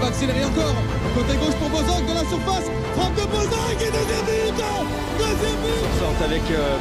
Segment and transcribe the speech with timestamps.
[0.00, 0.74] Va accélérer encore.
[1.14, 2.66] Côté gauche pour Bozok de la surface.
[2.96, 4.64] Frappe de Bozok et deuxième but
[5.18, 5.80] Deuxième but.
[6.00, 6.78] Sorte avec euh,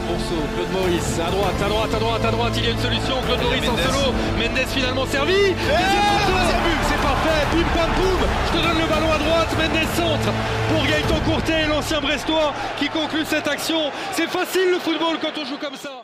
[0.56, 3.16] Claude Maurice, à droite, à droite, à droite, à droite, il y a une solution,
[3.26, 8.58] Claude Maurice en solo, Mendes finalement servi, deuxième but, c'est parfait, bim pam poum, je
[8.58, 10.31] te donne le ballon à droite, Mendes centre
[10.70, 15.45] pour Gaëtan Courtet, l'ancien Brestois qui conclut cette action, c'est facile le football quand on
[15.45, 16.04] joue comme ça.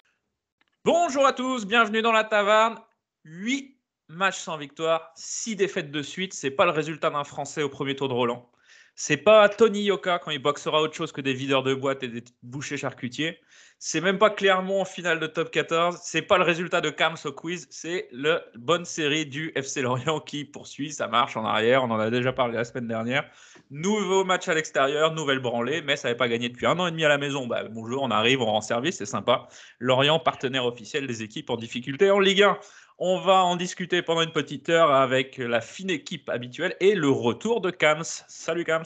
[0.84, 2.76] Bonjour à tous, bienvenue dans la taverne,
[3.24, 3.75] 8
[4.08, 7.96] matchs sans victoire, 6 défaites de suite, c'est pas le résultat d'un Français au premier
[7.96, 8.50] tour de Roland.
[8.98, 12.08] C'est pas Tony Yoka quand il boxera autre chose que des videurs de boîte et
[12.08, 13.40] des bouchers charcutiers.
[13.78, 16.00] C'est même pas Clermont en finale de top 14.
[16.02, 17.68] C'est pas le résultat de Cams au quiz.
[17.70, 20.94] C'est la bonne série du FC Lorient qui poursuit.
[20.94, 21.84] Ça marche en arrière.
[21.84, 23.30] On en a déjà parlé la semaine dernière.
[23.70, 25.82] Nouveau match à l'extérieur, nouvelle branlée.
[25.82, 27.48] Mais ça n'avait pas gagné depuis un an et demi à la maison.
[27.48, 29.50] Bah, bonjour, on arrive, on rend service, c'est sympa.
[29.80, 32.58] Lorient, partenaire officiel des équipes en difficulté en Ligue 1.
[32.98, 37.10] On va en discuter pendant une petite heure avec la fine équipe habituelle et le
[37.10, 38.06] retour de Kams.
[38.06, 38.86] Salut Kams.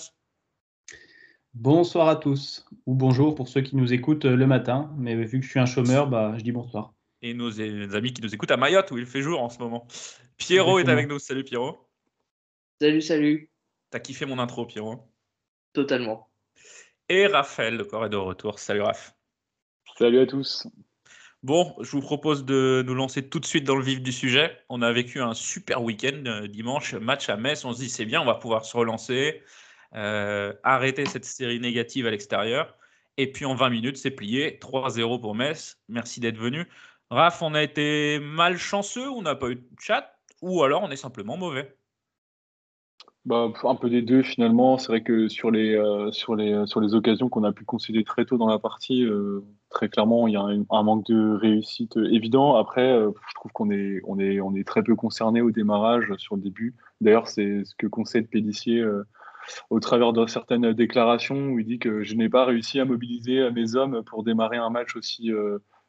[1.54, 5.46] Bonsoir à tous, ou bonjour pour ceux qui nous écoutent le matin, mais vu que
[5.46, 6.96] je suis un chômeur, bah, je dis bonsoir.
[7.22, 9.88] Et nos amis qui nous écoutent à Mayotte, où il fait jour en ce moment.
[10.38, 11.88] Pierrot est avec nous, salut Pierrot.
[12.82, 13.52] Salut, salut.
[13.92, 15.08] T'as kiffé mon intro Pierrot
[15.74, 16.30] Totalement.
[17.10, 19.14] Et Raphaël, le corps est de retour, salut Raph.
[19.98, 20.68] Salut à tous.
[21.44, 24.58] Bon, je vous propose de nous lancer tout de suite dans le vif du sujet.
[24.68, 27.64] On a vécu un super week-end euh, dimanche, match à Metz.
[27.64, 29.42] On se dit c'est bien, on va pouvoir se relancer,
[29.96, 32.78] euh, arrêter cette série négative à l'extérieur.
[33.16, 34.60] Et puis en 20 minutes, c'est plié.
[34.62, 35.82] 3-0 pour Metz.
[35.88, 36.68] Merci d'être venu.
[37.10, 40.98] Raph, on a été malchanceux, on n'a pas eu de chat, ou alors on est
[40.98, 41.79] simplement mauvais
[43.30, 44.78] bah, un peu des deux finalement.
[44.78, 48.04] C'est vrai que sur les, euh, sur les, sur les occasions qu'on a pu concéder
[48.04, 49.06] très tôt dans la partie,
[49.70, 52.56] très clairement, il y a un, manque de réussite euh, évident.
[52.56, 56.14] Après, euh, je trouve qu'on est, on est, on est très peu concerné au démarrage
[56.18, 56.76] sur le début.
[57.02, 59.04] D'ailleurs, c'est ce que concède Pédissier euh,
[59.70, 63.50] au travers de certaines déclarations où il dit que je n'ai pas réussi à mobiliser
[63.52, 65.32] mes hommes pour démarrer un match aussi,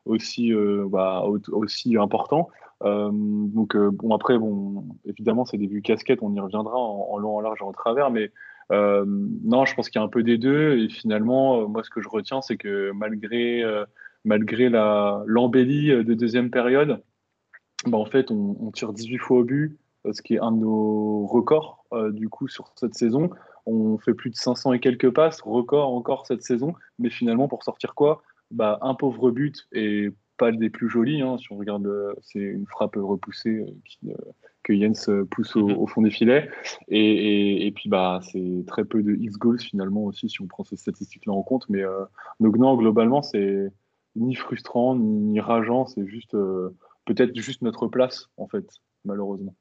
[0.07, 0.53] aussi,
[0.89, 2.49] bah, aussi important.
[2.83, 7.37] Donc, bon, après, bon, évidemment, c'est des vues casquettes, on y reviendra en, en long,
[7.37, 8.33] en large et en travers, mais
[8.71, 10.79] euh, non, je pense qu'il y a un peu des deux.
[10.79, 13.85] Et finalement, euh, moi, ce que je retiens, c'est que malgré, euh,
[14.25, 17.03] malgré l'embellie de deuxième période,
[17.87, 19.79] bah, en fait, on, tire 18 fois au but,
[20.13, 23.31] ce qui est un de nos records du coup sur cette saison.
[23.67, 26.75] On fait plus de 500 et quelques passes, record encore cette saison.
[26.99, 28.23] Mais finalement, pour sortir quoi?
[28.51, 31.21] Bah, Un pauvre but et pas des plus jolis.
[31.21, 31.37] Hein.
[31.39, 31.89] Si on regarde,
[32.23, 33.99] c'est une frappe repoussée qui,
[34.63, 35.77] que Jens pousse mhm.
[35.77, 36.49] au, fond des filets.
[36.89, 41.33] Et, puis, bah, c'est très peu de X-goals finalement aussi, si on prend ces statistiques-là
[41.33, 41.69] en compte.
[41.69, 42.05] Mais euh,
[42.41, 43.71] donc, non, globalement, c'est
[44.17, 45.87] ni frustrant, ni, rageant.
[45.87, 46.75] C'est juste, euh,
[47.05, 48.67] peut-être juste notre place, en fait,
[49.05, 49.55] malheureusement.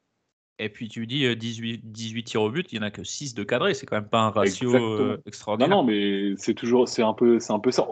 [0.61, 3.03] Et puis tu dis 18, euh, 18 tirs au but, il n'y en a que
[3.03, 5.69] 6 de cadrés, c'est quand même pas un ratio euh, extraordinaire.
[5.69, 7.87] Non, non, mais c'est toujours, c'est un peu, c'est un peu ça.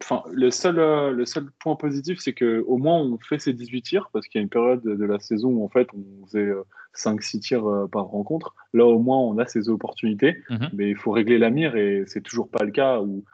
[0.00, 3.52] Enfin, le seul, euh, le seul point positif, c'est que au moins on fait ces
[3.52, 6.26] 18 tirs, parce qu'il y a une période de la saison où en fait on
[6.26, 6.52] faisait
[6.94, 8.54] 5-6 tirs par rencontre.
[8.72, 10.70] Là, au moins, on a ces opportunités, mhm.
[10.74, 13.24] mais il faut régler la mire et c'est toujours pas le cas où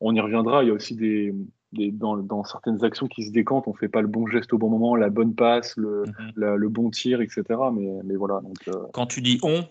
[0.00, 0.64] on y reviendra.
[0.64, 1.34] Il y a aussi des,
[1.72, 4.96] dans, certaines actions qui se décantent, on fait pas le bon geste au bon moment,
[4.96, 6.04] la bonne passe, le,
[6.36, 6.68] mhm.
[6.68, 7.42] bon tir, etc.
[7.72, 8.40] Mais, voilà.
[8.40, 9.64] Donc, euh, Quand tu dis on,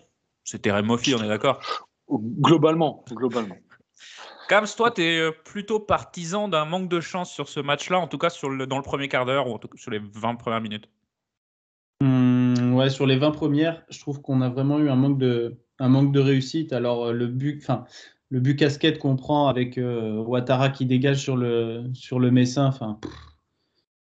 [0.44, 1.60] c'était Remofi, on est d'accord?
[2.10, 3.56] Globalement, globalement.
[4.48, 8.08] Kams, toi, tu es euh, plutôt partisan d'un manque de chance sur ce match-là, en
[8.08, 10.88] tout cas sur le, dans le premier quart d'heure ou sur les 20 premières minutes?
[12.00, 15.58] Mmh, Ouais, sur les 20 premières, je trouve qu'on a vraiment eu un manque de,
[15.80, 16.72] un manque de réussite.
[16.72, 17.84] Alors, le but, enfin,
[18.30, 22.72] le but casquette qu'on prend avec euh, Ouattara qui dégage sur le, sur le Messin,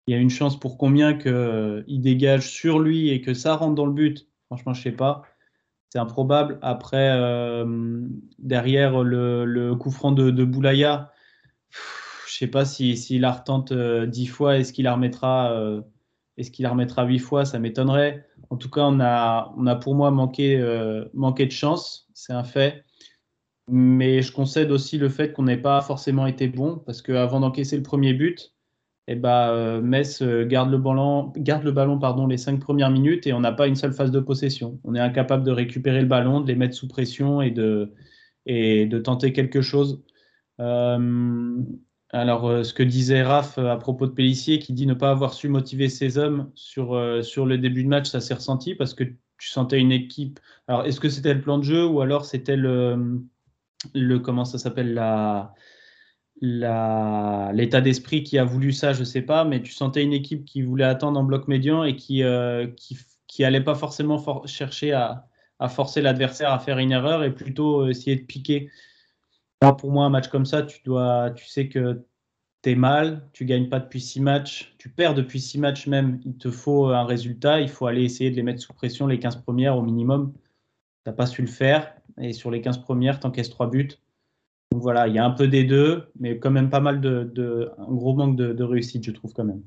[0.06, 3.56] il y a une chance pour combien qu'il euh, dégage sur lui et que ça
[3.56, 4.28] rentre dans le but?
[4.46, 5.22] Franchement, je sais pas.
[5.90, 6.58] C'est improbable.
[6.62, 8.06] Après, euh,
[8.38, 11.12] derrière le, coup franc de, Boulaya,
[12.26, 15.54] je sais pas s'il si, la retente dix fois, est-ce qu'il la remettra
[16.36, 17.44] est-ce qu'il la remettra huit fois?
[17.44, 18.26] Ça m'étonnerait.
[18.50, 22.84] En tout cas, on a, pour moi manqué de chance, c'est un fait.
[23.68, 27.76] Mais je concède aussi le fait qu'on n'ait pas forcément été bon, parce qu'avant d'encaisser
[27.76, 28.54] le premier but,
[29.06, 32.90] eh ben, euh, Metz euh, garde le ballon, garde le ballon pardon, les cinq premières
[32.90, 34.80] minutes et on n'a pas une seule phase de possession.
[34.84, 37.92] On est incapable de récupérer le ballon, de les mettre sous pression et de,
[39.00, 40.02] tenter quelque chose.
[40.60, 41.58] Euh,
[42.10, 45.48] alors, ce que disait Raph à propos de Pellissier, qui dit ne pas avoir su
[45.48, 49.48] motiver ses hommes sur, sur le début de match, ça s'est ressenti parce que tu
[49.48, 50.40] sentais une équipe.
[50.68, 53.20] Alors, est-ce que c'était le plan de jeu ou alors c'était le
[53.94, 55.54] le comment ça s'appelle la
[56.40, 60.62] l'état d'esprit qui a voulu ça, je sais pas, mais tu sentais une équipe qui
[60.62, 62.98] voulait attendre en bloc médian et qui euh, qui,
[63.28, 65.28] qui allait pas forcément chercher à,
[65.58, 68.70] à forcer l'adversaire à faire une erreur et plutôt essayer de piquer.
[69.78, 72.04] pour moi, un match comme ça, tu dois, tu sais que
[72.62, 76.20] tu es mal, tu gagnes pas depuis six matchs, tu perds depuis six matchs même.
[76.24, 79.18] Il te faut un résultat, il faut aller essayer de les mettre sous pression les
[79.18, 80.32] 15 premières au minimum.
[80.34, 81.94] Tu n'as pas su le faire.
[82.20, 83.88] Et sur les 15 premières, tu encaisses 3 buts.
[84.72, 87.70] Donc voilà, il y a un peu des deux, mais quand même pas mal de,
[87.78, 89.62] un gros manque de, réussite, je trouve quand même.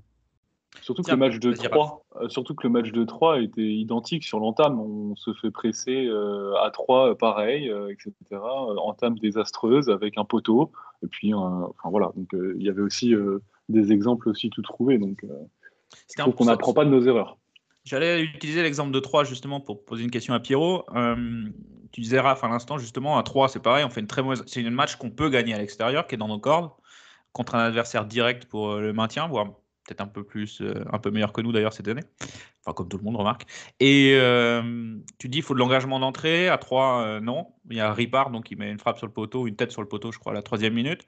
[0.81, 4.23] Surtout que, le match de 3, euh, surtout que le match de 3 était identique
[4.23, 4.79] sur l'entame.
[4.79, 8.41] On se fait presser euh, à 3 euh, pareil, etc.
[8.77, 10.71] Entame désastreuse avec un poteau.
[11.03, 12.11] Et puis, enfin voilà.
[12.15, 13.13] Donc il y avait aussi
[13.69, 14.97] des exemples aussi tout trouvés.
[14.97, 15.25] Donc
[16.15, 17.37] je trouve qu'on n'apprend pas de nos erreurs.
[17.87, 20.83] J'allais utiliser l'exemple de 3 justement pour poser une question à Pierrot.
[20.93, 21.45] Euh,
[21.93, 24.43] tu disais Raph à l'instant justement à 3 c'est pareil, on fait une très mauvaise
[24.45, 26.69] c'est une match qu'on peut gagner à l'extérieur qui est dans nos cordes
[27.31, 29.53] contre un adversaire direct pour euh, le maintien, voire
[29.87, 32.03] peut-être un peu plus euh, un peu meilleur que nous d'ailleurs cette année.
[32.61, 33.45] Enfin comme tout le monde remarque.
[33.79, 34.19] Et
[35.17, 38.51] tu dis il faut de l'engagement d'entrée à 3 non, il y a Ripard donc
[38.51, 40.35] il met une frappe sur le poteau, une tête sur le poteau je crois à
[40.35, 41.07] la troisième minute.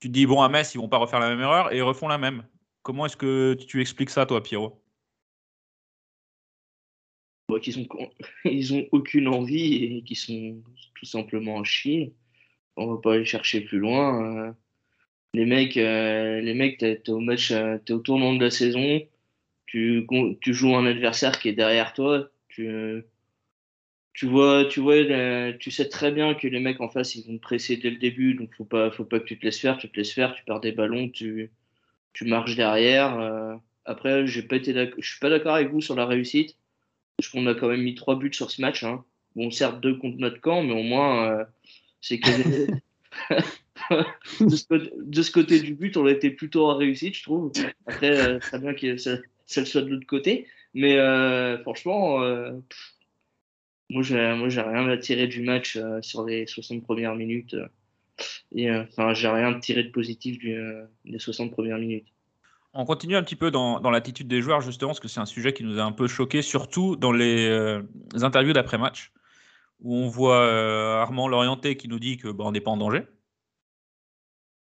[0.00, 2.08] Tu dis bon à Metz ils vont pas refaire la même erreur et ils refont
[2.08, 2.42] la même.
[2.82, 4.82] Comment est-ce que tu expliques ça toi Pierrot?
[7.58, 7.88] Qu'ils ont,
[8.44, 10.62] ils ont aucune envie et qui sont
[10.94, 12.12] tout simplement en Chine.
[12.76, 14.48] On va pas aller chercher plus loin.
[14.48, 14.52] Euh.
[15.34, 19.00] Les mecs, euh, les mecs, t'es, au match, euh, t'es au tournant de la saison.
[19.66, 20.06] Tu,
[20.40, 22.28] tu joues un adversaire qui est derrière toi.
[22.48, 23.04] Tu,
[24.12, 27.36] tu vois, tu vois, tu sais très bien que les mecs en face, ils vont
[27.36, 28.34] te presser dès le début.
[28.34, 29.78] Donc faut pas, faut pas que tu te laisses faire.
[29.78, 31.50] Tu te laisses faire, tu perds des ballons, tu,
[32.12, 33.60] tu marches derrière.
[33.84, 36.56] après, j'ai pas été, je suis pas d'accord avec vous sur la réussite
[37.28, 38.84] qu'on a quand même mis trois buts sur ce match.
[38.84, 39.04] Hein.
[39.36, 41.44] Bon, certes, deux contre notre camp, mais au moins, euh,
[42.00, 42.30] c'est que.
[44.40, 47.52] de, ce côté, du but, on a été plutôt en réussite, je trouve.
[47.86, 50.46] Après, euh, très bien que ça, ça, soit de l'autre côté.
[50.74, 52.20] Mais euh, franchement,
[53.88, 57.56] moi, j'ai, moi, j'ai rien à tirer du match sur les 60 premières minutes.
[58.54, 62.06] et enfin, j'ai rien à tirer de positif des 60 premières minutes.
[62.72, 65.52] On continue un petit peu dans, l'attitude des joueurs, justement, parce que c'est un sujet
[65.52, 67.82] qui nous a un peu choqué, surtout dans les, euh,
[68.22, 69.12] interviews d'après-match,
[69.80, 72.76] où on voit euh, Armand Lorienté qui nous dit que bah, on n'est pas en
[72.76, 73.06] danger.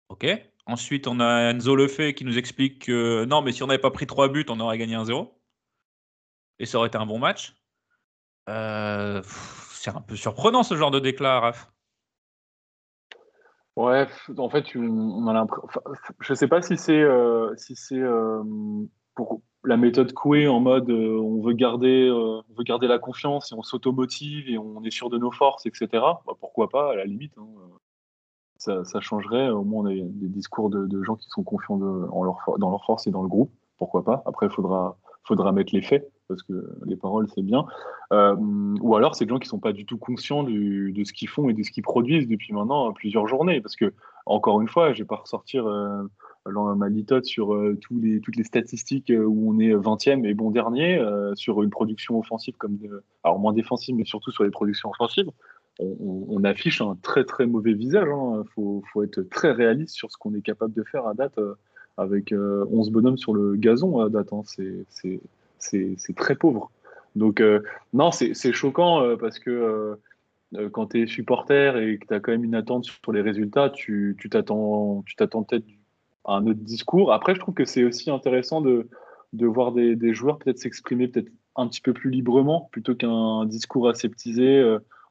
[0.09, 0.25] Ok.
[0.65, 3.91] Ensuite, on a Enzo Lefebvre qui nous explique que non, mais si on n'avait pas
[3.91, 5.39] pris trois buts, on aurait gagné un 0
[6.59, 7.55] Et ça aurait été un bon match.
[8.49, 9.21] Euh,
[9.71, 11.71] c'est un peu surprenant ce genre de déclat, Raph.
[13.75, 15.67] Ouais, en fait, on a l'impression.
[16.21, 18.41] je sais pas si c'est euh, si euh,
[19.15, 23.51] pour la méthode Coué en mode euh, on veut garder on veut garder la confiance
[23.51, 25.87] et on s'automotive et on est sûr de nos forces, etc.
[25.91, 27.33] Bah, pourquoi pas à la limite.
[27.37, 27.47] Hein,
[28.57, 29.49] ça, changerait.
[29.49, 32.85] Au moins, on a des discours de, gens qui sont confiants en leur, dans leur
[32.85, 33.51] force et dans le groupe.
[33.77, 36.53] Pourquoi pas Après, il faudra faudra mettre les faits parce que
[36.85, 37.65] les paroles c'est bien.
[38.13, 38.35] Euh,
[38.81, 41.49] ou alors c'est des gens qui sont pas du tout conscients de ce qu'ils font
[41.49, 43.61] et de ce qu'ils produisent depuis maintenant plusieurs journées.
[43.61, 43.93] Parce que
[44.25, 46.03] encore une fois, je vais pas ressortir euh,
[46.75, 51.03] ma litote sur euh, toutes les statistiques euh, où on est 20e et bon dernier
[51.35, 52.77] sur une production offensive comme
[53.23, 55.29] alors moins défensive mais surtout sur les productions offensives.
[55.79, 58.07] On, affiche un très très mauvais visage.
[58.07, 58.43] Il hein.
[58.53, 61.37] faut, être très réaliste sur ce qu'on est capable de faire à date
[61.97, 64.31] avec 11 bonhommes sur le gazon à date.
[64.31, 64.41] Hein.
[64.45, 65.19] C'est
[65.69, 66.71] c'est très pauvre.
[67.15, 67.61] Donc, euh,
[67.93, 69.97] non, c'est choquant euh, parce que
[70.55, 73.21] euh, quand tu es supporter et que tu as quand même une attente sur les
[73.21, 75.65] résultats, tu t'attends peut-être
[76.25, 77.13] à un autre discours.
[77.13, 78.89] Après, je trouve que c'est aussi intéressant de,
[79.33, 83.87] de voir des, joueurs peut-être s'exprimer peut-être un petit peu plus librement plutôt qu'un discours
[83.87, 84.61] aseptisé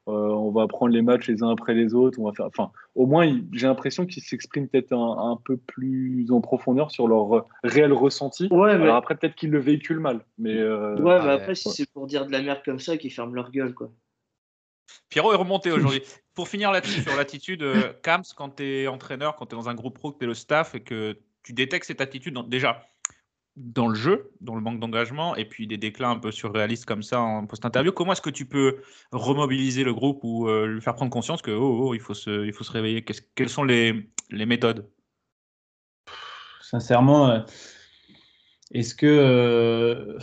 [0.07, 2.19] on va prendre les matchs les uns après les autres.
[2.19, 6.41] On va faire, enfin, au moins, j'ai l'impression qu'ils s'expriment peut-être un, peu plus en
[6.41, 8.47] profondeur sur leur réel ressenti.
[8.51, 10.21] Ouais, Alors après, peut-être qu'ils le véhiculent mal.
[10.37, 13.33] Mais ouais, mais après, si c'est pour dire de la merde comme ça, qu'ils ferment
[13.33, 13.89] leur gueule, quoi.
[15.09, 16.01] Pierrot est remonté aujourd'hui.
[16.33, 19.69] Pour finir là-dessus, sur l'attitude, euh, Kams, quand tu es entraîneur, quand tu es dans
[19.69, 22.85] un groupe pro, que tu es le staff et que tu détectes cette attitude, déjà
[23.55, 27.03] dans le jeu, dans le manque d'engagement, et puis des déclins un peu surréalistes comme
[27.03, 28.81] ça en post-interview, comment est-ce que tu peux
[29.11, 32.45] remobiliser le groupe ou euh, lui faire prendre conscience que oh, oh, il, faut se,
[32.45, 33.05] il faut se réveiller?
[33.35, 34.89] Quelles sont les, les méthodes?
[36.61, 37.39] Sincèrement, euh,
[38.71, 40.17] est-ce que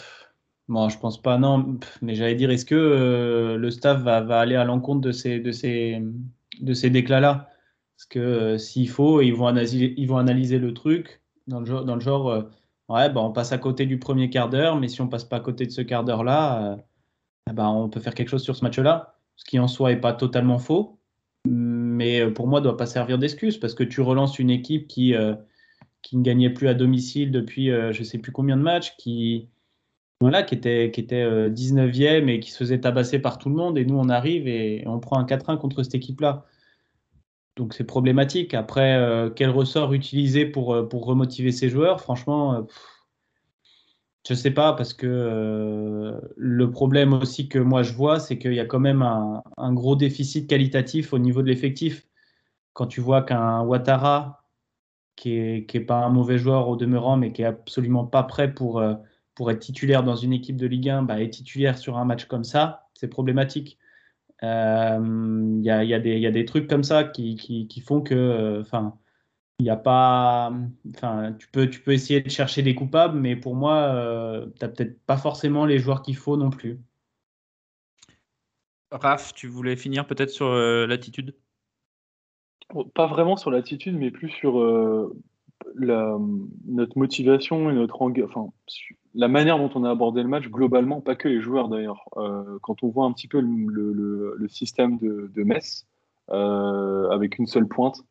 [0.68, 4.54] Bon, je pense pas, non, mais j'allais dire, est-ce que euh, le staff va, aller
[4.56, 6.02] à l'encontre de ces, de ces,
[6.60, 7.50] de ces déclats-là?
[7.96, 11.66] Parce que euh, s'il faut, ils vont, analyser, ils vont analyser le truc dans le
[11.66, 12.42] genre, dans le genre euh,
[12.92, 15.36] ouais, bah, on passe à côté du premier quart d'heure, mais si on passe pas
[15.36, 16.78] à côté de ce quart d'heure-là,
[17.52, 19.16] bah, on peut faire quelque chose sur ce match-là.
[19.36, 20.98] Ce qui en soi est pas totalement faux,
[21.46, 25.14] mais pour moi, ne doit pas servir d'excuse parce que tu relances une équipe qui,
[26.02, 29.48] qui ne gagnait plus à domicile depuis je sais plus combien de matchs, qui
[30.22, 33.56] voilà, qui était, qui était 19e euh, et qui se faisait tabasser par tout le
[33.56, 33.76] monde.
[33.76, 36.46] Et nous, on arrive et on prend un 4-1 contre cette équipe-là.
[37.56, 38.54] Donc c'est problématique.
[38.54, 42.00] Après, euh, quel ressort utiliser pour, euh, remotiver ces joueurs?
[42.00, 42.66] Franchement,
[44.26, 48.54] je ne sais pas, parce que le problème aussi que moi je vois, c'est qu'il
[48.54, 52.06] y a quand même un, gros déficit qualitatif au niveau de l'effectif.
[52.72, 54.44] Quand tu vois qu'un Ouattara,
[55.16, 58.54] qui n'est est pas un mauvais joueur au demeurant, mais qui est absolument pas prêt
[58.54, 58.80] pour
[59.50, 62.44] être titulaire dans une équipe de Ligue 1, bah, être titulaire sur un match comme
[62.44, 63.78] ça, c'est problématique.
[64.42, 68.00] Il euh, y, a, y, y, a, des trucs comme ça qui, qui, qui font
[68.00, 68.98] que, euh, enfin,
[69.60, 70.52] il n'y a pas,
[70.96, 74.64] enfin, tu peux, tu peux essayer de chercher des coupables, mais pour moi, euh, tu
[74.64, 76.80] n'as peut-être pas forcément les joueurs qu'il faut non plus.
[78.90, 81.36] Raph, tu voulais finir peut-être sur l'attitude?
[82.94, 84.58] Pas vraiment sur l'attitude, mais plus sur
[85.74, 86.18] la,
[86.66, 88.48] notre motivation et notre enfin,
[89.14, 92.04] la manière dont on a abordé le match, globalement, pas que les joueurs d'ailleurs.
[92.16, 95.86] Euh, quand on voit un petit peu le, le, système de, de Metz,
[96.30, 98.02] euh, avec une seule pointe,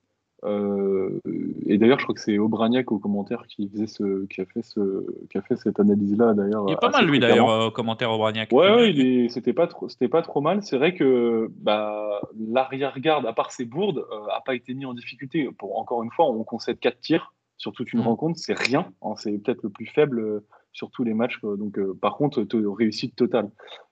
[0.44, 1.20] euh,
[1.68, 4.64] et d'ailleurs, je crois que c'est Aubragnac au commentaire qui, faisait ce, qui, a fait
[4.64, 6.34] ce, qui a fait cette analyse-là.
[6.34, 8.52] D'ailleurs, il est pas mal, lui, d'ailleurs, au commentaire Aubragnac.
[8.52, 10.64] Ouais, ouais c'était pas, trop, pas trop mal.
[10.64, 14.06] C'est vrai que bah, l'arrière-garde, à part ses bourdes,
[14.36, 15.50] a pas été mis en difficulté.
[15.58, 18.08] Pour, encore une fois, on concède 4 tirs sur toute une mm.
[18.08, 18.92] rencontre, c'est rien.
[19.04, 20.42] Hein, c'est peut-être le plus faible
[20.74, 21.40] sur tous les matchs.
[21.44, 22.44] Donc, euh, par contre,
[22.76, 23.52] réussite totale.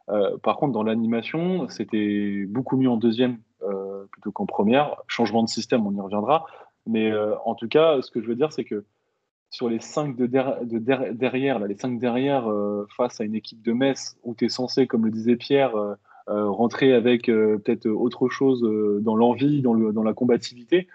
[0.10, 4.96] Euh, par contre, dans l'animation, c'était beaucoup mieux en deuxième euh, plutôt qu'en première.
[5.08, 6.48] Changement de système, on y reviendra.
[6.88, 7.12] Mais
[7.46, 8.86] en tout cas, ce que je veux dire, c'est que
[9.52, 12.52] sur les cinq de, derrière, là, les cinq derrière,
[12.98, 15.74] face à une équipe de Metz où tu es censé, comme le disait Pierre,
[16.26, 18.62] rentrer avec peut-être autre chose
[19.04, 20.88] dans l'envie, dans, dans, la combativité,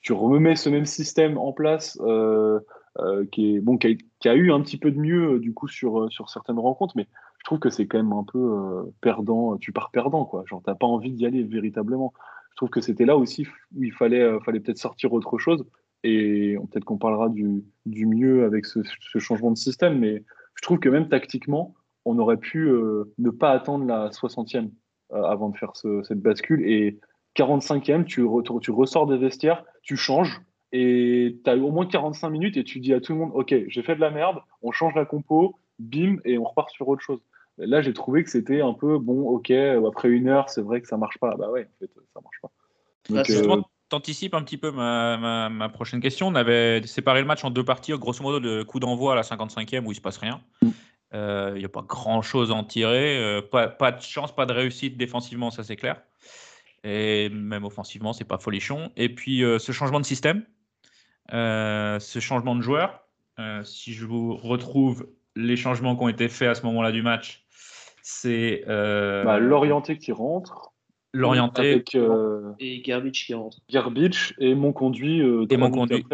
[0.00, 1.98] tu, remets ce même système en place
[2.98, 3.88] euh, qui, est, bon, qui
[4.26, 6.94] a, eu un petit peu de mieux euh, du coup sur, euh, sur certaines rencontres,
[6.94, 7.06] mais
[7.38, 10.44] je trouve que c'est quand même un peu perdant, tu pars perdant, quoi.
[10.46, 12.12] Genre, t'as pas envie d'y aller véritablement.
[12.50, 15.64] Je trouve que c'était là aussi où il fallait, fallait peut-être sortir autre chose,
[16.04, 18.80] et peut-être qu'on parlera du, du, mieux avec ce,
[19.18, 20.22] changement de système, mais
[20.54, 22.70] je trouve que même tactiquement, on aurait pu
[23.18, 24.70] ne pas attendre la 60e
[25.10, 27.00] avant de faire ce, cette bascule, et
[27.36, 28.26] 45e, tu,
[28.60, 30.40] tu ressors des vestiaires, tu changes,
[30.72, 33.54] et tu as au moins 45 minutes et tu dis à tout le monde Ok,
[33.66, 37.02] j'ai fait de la merde, on change la compo, bim, et on repart sur autre
[37.02, 37.20] chose.
[37.58, 40.88] Là, j'ai trouvé que c'était un peu bon, ok, après une heure, c'est vrai que
[40.88, 41.36] ça marche pas.
[41.36, 42.50] Bah ouais, en fait, ça marche pas.
[43.10, 43.62] Donc, euh...
[43.90, 46.28] T'anticipes un petit peu ma, ma, prochaine question.
[46.28, 49.20] On avait séparé le match en deux parties, grosso modo, de coup d'envoi à la
[49.20, 50.40] 55e où il se passe rien.
[50.62, 50.68] Mm.
[51.12, 53.18] Euh, il n'y a pas grand chose à en tirer.
[53.18, 56.00] Euh, pas, pas, de chance, pas de réussite défensivement, ça c'est clair.
[56.84, 58.90] Et même offensivement, c'est pas folichon.
[58.96, 60.44] Et puis euh, ce changement de système,
[61.32, 63.00] euh, ce changement de joueur.
[63.38, 67.02] Euh, si je vous retrouve les changements qui ont été faits à ce moment-là du
[67.02, 67.44] match,
[68.02, 70.72] c'est euh, bah, l'orienté qui rentre.
[71.14, 71.72] L'orienté.
[71.72, 71.96] Avec,
[72.58, 73.58] et Garbage qui rentre.
[73.70, 75.20] Garbage et mon conduit.
[75.20, 76.04] et mon conduit.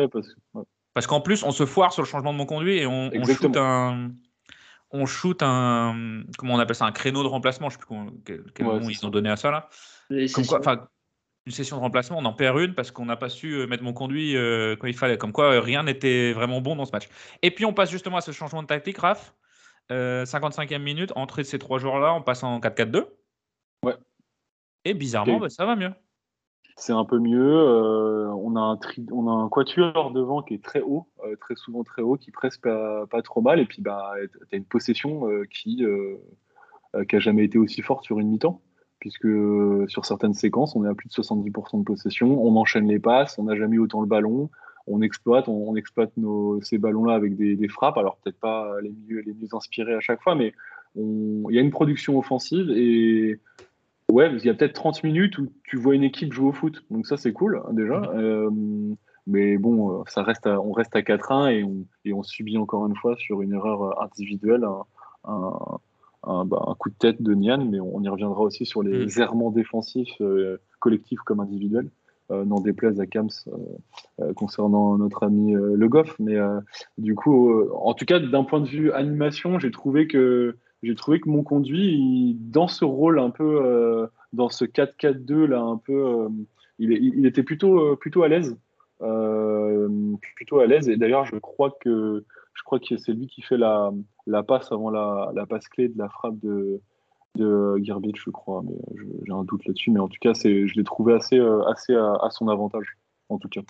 [0.93, 3.25] parce, qu'en plus, on se foire sur le changement de mon conduit et on, on
[3.25, 4.11] shoot un.
[4.91, 6.23] On shoot un.
[6.37, 7.69] Comment on appelle ça Un créneau de remplacement.
[7.71, 7.87] Je ne sais
[8.35, 9.69] plus quel, nom ils ont donné à ça là.
[10.09, 10.61] Comme quoi,
[11.49, 13.83] une session de remplacement, on en perd une parce qu'on n'a pas su euh, mettre
[13.83, 15.17] mon conduit euh, quand il fallait.
[15.17, 17.09] Comme quoi, euh, rien n'était vraiment bon dans ce match.
[17.41, 19.35] Et puis, on passe justement à ce changement de tactique, Raph.
[19.91, 23.07] 55e minute, entrée de ces trois joueurs-là, on passe en 4-4-2.
[23.83, 23.95] Ouais.
[24.85, 25.93] Et bizarrement, bah, ça va mieux.
[26.77, 27.67] C'est un peu mieux.
[28.31, 29.07] on, a un tri...
[29.11, 31.09] on a un quatuor devant qui est très haut,
[31.41, 33.61] très souvent très haut, qui presse pas, pas trop mal.
[33.61, 35.83] Et puis, bah, tu as une possession qui,
[37.09, 38.61] qui a jamais été aussi forte sur une mi-temps.
[39.01, 39.29] Puisque
[39.89, 43.39] sur certaines séquences, on est à plus de 70% de possession, on enchaîne les passes,
[43.39, 44.51] on n'a jamais autant le ballon,
[44.87, 49.21] on exploite, on, exploite nos, ces ballons-là avec des, frappes, alors peut-être pas les mieux,
[49.21, 50.53] les mieux inspirés à chaque fois, mais
[50.97, 53.39] il y a une production offensive et
[54.11, 56.85] ouais, il y a peut-être 30 minutes où tu vois une équipe jouer au foot,
[56.91, 58.03] donc ça c'est cool déjà.
[58.15, 58.51] Euh,
[59.27, 62.97] mais bon, ça reste on reste à 4-1 et on, et on subit encore une
[62.97, 64.67] fois sur une erreur individuelle
[65.25, 65.79] un,
[66.29, 69.21] bah, un, coup de tête de Nian, mais on y reviendra aussi sur les mm.
[69.21, 71.89] errements défensifs euh, collectifs comme individuels.
[72.31, 73.31] Euh, n'en déplaise à Kams
[74.21, 76.15] euh, concernant notre ami Le Goff.
[76.19, 76.37] Mais
[76.99, 81.21] du coup, en tout cas, d'un point de vue animation, j'ai trouvé que j'ai trouvé
[81.21, 86.29] que mon conduit, dans ce rôle un peu, dans ce 4-4-2 là, un peu,
[86.79, 88.57] il, il, était plutôt, plutôt à l'aise,
[90.37, 90.91] plutôt à l'aise.
[90.91, 92.25] Et d'ailleurs, je crois que
[92.59, 93.93] je crois que c'est lui qui fait la,
[94.27, 96.81] la passe avant la, la, passe clé de la frappe de,
[97.37, 98.63] de Gerbich, je crois.
[98.65, 98.75] Mais
[99.25, 99.93] j'ai un doute là-dessus.
[99.93, 102.99] Mais en tout cas, je l'ai trouvé assez, euh, assez à, son avantage,
[103.29, 103.61] en tout cas.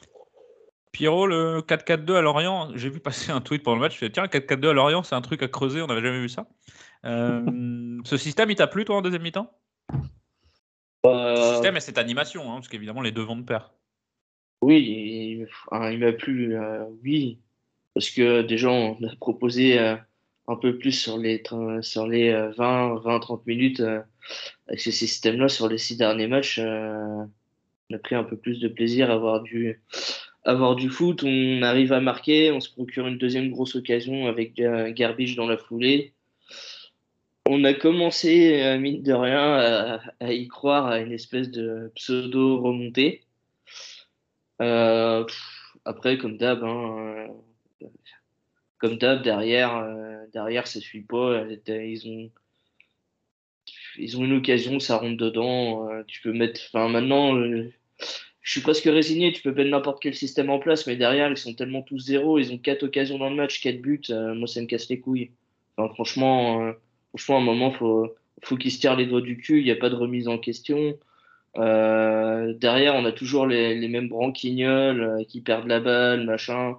[0.92, 4.00] Pierrot, le 4-4-2 à Lorient, j'ai vu passer un tweet pendant le match.
[4.00, 6.46] Je tiens, 4-4-2 à Lorient, c'est un truc à creuser, on n'avait jamais vu ça.
[7.04, 7.44] Euh,
[8.04, 9.52] ce système, il t'a plu, toi, en deuxième mi-temps?
[11.04, 13.74] Bah, Ce système et cette animation, hein, parce qu'évidemment, les deux vont de pair.
[14.62, 15.46] Oui, il,
[15.92, 17.38] il m'a plu, euh, oui.
[17.98, 19.96] Parce que déjà, on a proposé euh,
[20.46, 21.42] un peu plus sur les,
[21.80, 24.00] sur les 20, 20, 30 minutes euh,
[24.68, 26.60] avec ce système-là sur les six derniers matchs.
[26.62, 27.24] Euh,
[27.90, 29.82] on a pris un peu plus de plaisir à avoir du,
[30.76, 31.24] du foot.
[31.24, 35.58] On arrive à marquer, on se procure une deuxième grosse occasion avec Garbage dans la
[35.58, 36.12] foulée.
[37.46, 43.22] On a commencé, mine de rien, à, y croire à une espèce de pseudo-remontée.
[44.60, 47.26] après, comme d'hab, hein,
[48.78, 51.44] comme d'hab, derrière, euh, derrière, ça suit pas.
[51.66, 52.30] Ils ont,
[53.98, 55.90] ils ont une occasion, ça rentre dedans.
[55.90, 56.60] Euh, tu peux mettre.
[56.74, 57.70] Maintenant, euh,
[58.40, 59.32] je suis presque résigné.
[59.32, 62.38] Tu peux mettre n'importe quel système en place, mais derrière, ils sont tellement tous zéro.
[62.38, 64.00] Ils ont quatre occasions dans le match, quatre buts.
[64.10, 65.32] moi, ça me casse les couilles.
[65.76, 66.72] Franchement,
[67.10, 69.58] franchement, à un moment, faut, faut qu'ils se tirent les doigts du cul.
[69.60, 70.96] Il n'y a pas de remise en question.
[71.56, 76.76] derrière, on a toujours les, les mêmes branquignoles qui perdent la balle, machin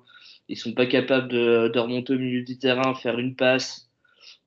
[0.50, 3.90] ils sont pas capables de, de, remonter au milieu du terrain, faire une passe,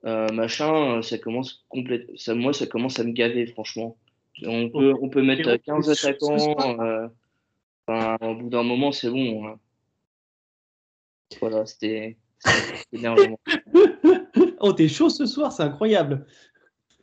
[0.05, 2.11] euh, machin, ça commence complète.
[2.17, 3.97] Ça, moi, ça commence à me gaver, franchement.
[4.45, 6.57] On peut, on peut mettre 15 attaquants.
[6.81, 9.47] Euh, au bout d'un moment, c'est bon.
[9.47, 9.59] Hein.
[11.41, 12.17] Voilà, c'était
[12.93, 13.39] énervant.
[14.61, 16.27] oh, t'es chaud ce soir, c'est incroyable.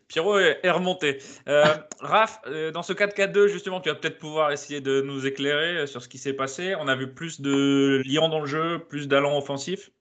[0.09, 1.19] Pierrot est remonté.
[1.47, 1.63] Euh,
[2.01, 5.85] Raph, euh, dans ce 4-4-2, justement, tu vas peut-être pouvoir essayer de nous éclairer euh,
[5.85, 6.75] sur ce qui s'est passé.
[6.75, 9.91] On a vu plus de lions dans le jeu, plus d'allants offensifs.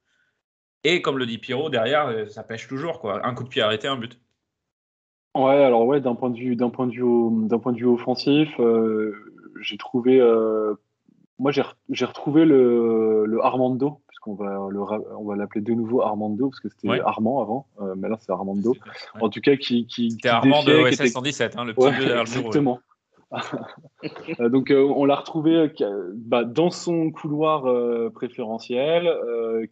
[0.83, 3.01] Et comme le dit Pierrot, derrière, ça pêche toujours.
[3.01, 3.25] quoi.
[3.27, 4.19] Un coup de pied arrêté, un but.
[5.35, 7.87] Ouais, alors ouais, d'un point de vue, d'un point de vue, d'un point de vue
[7.87, 8.49] offensif,
[9.61, 10.21] j'ai trouvé,
[11.39, 14.61] moi j'ai retrouvé le, le Armando on va
[15.19, 18.33] on va l'appeler de nouveau Armando parce que c'était Armand avant, euh, mais là c'est
[18.33, 18.75] Armando.
[19.21, 22.81] En tout cas, qui, qui c'était Armand de OSS 117, hein, le petit ouais, Exactement.
[24.41, 25.71] Euh, donc euh, on l'a retrouvé
[26.15, 27.65] bah, dans son couloir
[28.13, 29.11] préférentiel,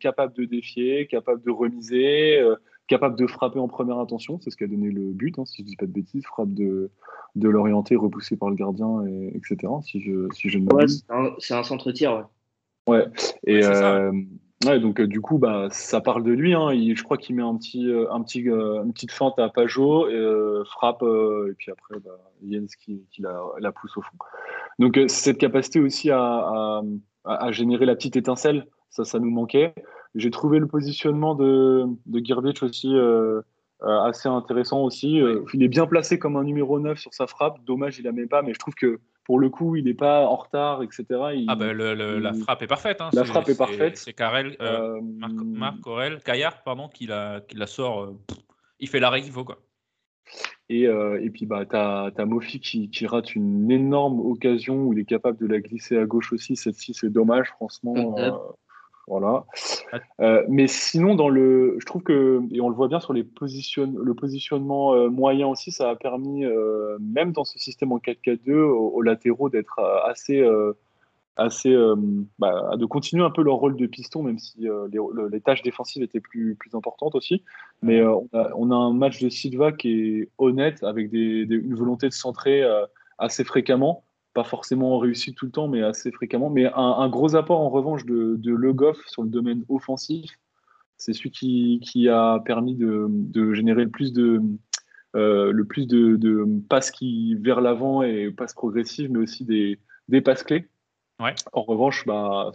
[0.00, 2.42] capable de défier, capable de remiser,
[2.86, 5.58] capable de frapper en première intention, c'est ce qui a donné le but, hein, si
[5.58, 6.90] je ne dis pas de bêtises, frappe de,
[7.34, 9.72] de l'orienter, repoussé par le gardien, et, etc.
[9.82, 10.86] Si je, si je ne ouais,
[11.38, 12.26] c'est un, centre-tir,
[12.86, 12.98] ouais.
[12.98, 13.06] Ouais,
[13.46, 14.10] et, Ouais,
[14.60, 16.54] donc euh, du coup, bah, ça parle de lui.
[16.54, 16.70] Hein.
[16.72, 20.06] je crois qu'il met un petit, euh, un petit, euh, une petite feinte à Pajot,
[20.64, 24.16] frappe, et puis après, bah, Jens qui, qui la, la, pousse au fond.
[24.78, 26.82] Donc cette capacité aussi à, à,
[27.24, 29.74] à, générer la petite étincelle, ça, ça nous manquait.
[30.14, 32.94] J'ai trouvé le positionnement de, de aussi
[33.82, 35.20] assez intéressant aussi.
[35.52, 37.62] il est bien placé comme un numéro 9 sur sa frappe.
[37.64, 40.24] Dommage, il la met pas, mais je trouve que pour le coup, il n'est pas
[40.24, 41.04] en retard, etc.
[41.48, 43.00] ah ben la frappe est parfaite.
[43.00, 43.10] Hein.
[43.12, 43.96] La frappe est, parfaite.
[43.96, 48.02] C'est Karel, euh, euh, Marc, Aurel, Caillard, pardon, qui la, qui la sort.
[48.02, 48.16] Euh,
[48.78, 49.44] il fait l'arrêt qu'il faut.
[49.44, 49.58] Quoi.
[50.68, 55.00] Et, et puis, bah, tu as, Mofi qui, qui, rate une énorme occasion où il
[55.00, 56.54] est capable de la glisser à gauche aussi.
[56.54, 58.16] Celle-ci, c'est dommage, franchement.
[59.06, 59.44] Voilà.
[60.20, 63.22] Euh, mais sinon, dans le, je trouve que, et on le voit bien sur les
[63.22, 67.98] position, le positionnement euh, moyen aussi, ça a permis, euh, même dans ce système en
[67.98, 70.44] 4-4-2, aux, latéraux d'être assez,
[71.36, 71.76] assez
[72.38, 74.98] bah, de continuer un peu leur rôle de piston, même si les,
[75.30, 77.44] les, tâches défensives étaient plus, plus importantes aussi.
[77.82, 81.76] Mais on a, on, a, un match de Silva qui est honnête, avec des, une
[81.76, 82.64] volonté de centrer
[83.18, 84.02] assez fréquemment
[84.36, 86.50] pas forcément réussi tout le temps, mais assez fréquemment.
[86.50, 90.30] Mais un, gros apport en revanche de, de Le Goff sur le domaine offensif,
[90.98, 94.42] c'est celui qui, qui, a permis de, de, générer le plus de,
[95.14, 100.20] le plus de, de, passes qui vers l'avant et passes progressives, mais aussi des, des
[100.20, 100.68] passes clés.
[101.18, 101.34] Ouais.
[101.54, 102.52] En revanche, bah,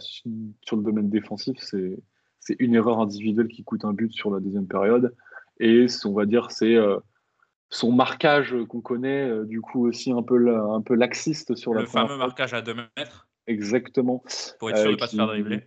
[0.62, 1.98] sur le domaine défensif, c'est
[2.42, 5.14] c'est une erreur individuelle qui coûte un but sur la deuxième période.
[5.60, 6.76] Et on va dire, c'est
[7.72, 11.82] son marquage qu'on connaît, du coup aussi un peu, un peu laxiste sur le la
[11.82, 13.26] Le fameux marquage à 2 mètres.
[13.46, 14.22] Exactement.
[14.58, 15.62] Pour être sûr de ne pas se faire dribbler.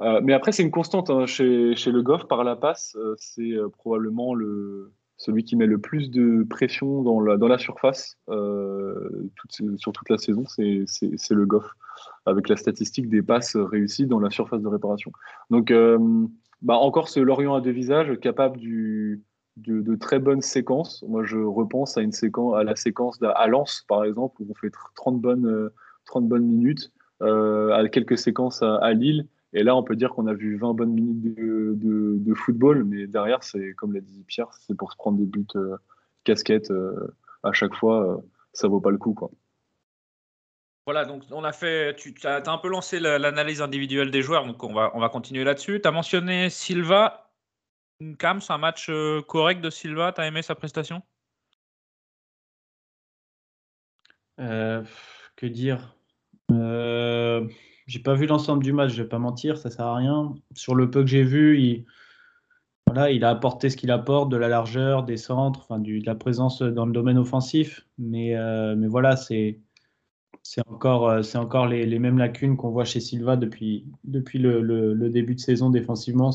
[0.00, 2.96] Euh, mais après, c'est une constante hein, chez, chez, Le Goff par la passe.
[2.96, 7.48] Euh, c'est euh, probablement le, celui qui met le plus de pression dans la, dans
[7.48, 10.44] la surface toute, sur toute la saison.
[10.46, 10.86] C'est
[11.30, 11.70] Le Goff,
[12.26, 15.12] avec la statistique des passes réussies dans la surface de réparation.
[15.50, 15.72] Donc,
[16.62, 19.20] bah, encore ce Lorient à deux visages, capable du,
[19.56, 21.04] de, très bonnes séquences.
[21.08, 24.54] Moi, je repense à, une séquence, à la séquence à Lens, par exemple, où on
[24.54, 25.70] fait 30 bonnes,
[26.06, 29.26] 30 bonnes minutes, à quelques séquences à, Lille.
[29.52, 33.42] Et là, on peut dire qu'on a vu 20 bonnes minutes de football, mais derrière,
[33.42, 35.76] c'est comme l'a dit Pierre, c'est pour se prendre des buts euh,
[36.24, 38.16] casquettes euh, à chaque fois, euh,
[38.52, 39.14] ça vaut pas le coup.
[39.14, 39.30] Quoi.
[40.86, 44.62] Voilà, donc on a fait, tu as, un peu lancé l'analyse individuelle des joueurs, donc
[44.64, 45.80] on va, on va continuer là-dessus.
[45.80, 47.21] Tu as mentionné Silva.
[48.18, 48.90] Cam, c'est un match
[49.28, 51.02] correct de Silva, tu as aimé sa prestation?
[54.38, 55.94] Que dire?
[57.86, 60.34] J'ai pas vu l'ensemble du match, je vais pas mentir, ça sert à rien.
[60.54, 61.84] Sur le peu que j'ai vu, il,
[62.96, 66.92] a apporté ce qu'il apporte, de la largeur, des centres, de la présence dans le
[66.92, 67.86] domaine offensif.
[67.98, 69.58] Mais, euh, voilà, c'est
[70.66, 76.30] encore, euh, les, mêmes lacunes qu'on voit chez Silva depuis, le, début de saison défensivement.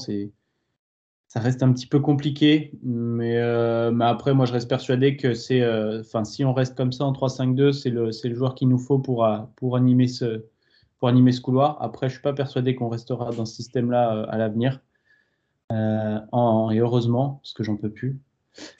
[1.27, 5.33] Ça reste un petit peu compliqué, mais, euh, mais après, moi, je reste persuadé que
[5.33, 5.61] c'est,
[5.99, 8.79] enfin, si on reste comme ça en 3-5-2, c'est le, c'est le joueur qu'il nous
[8.79, 10.45] faut pour, pour animer ce,
[10.99, 11.77] pour animer ce couloir.
[11.81, 14.81] Après, je suis pas persuadé qu'on restera dans ce système-là euh, à l'avenir.
[15.71, 16.19] Euh,
[16.71, 18.19] et heureusement, parce que j'en peux plus.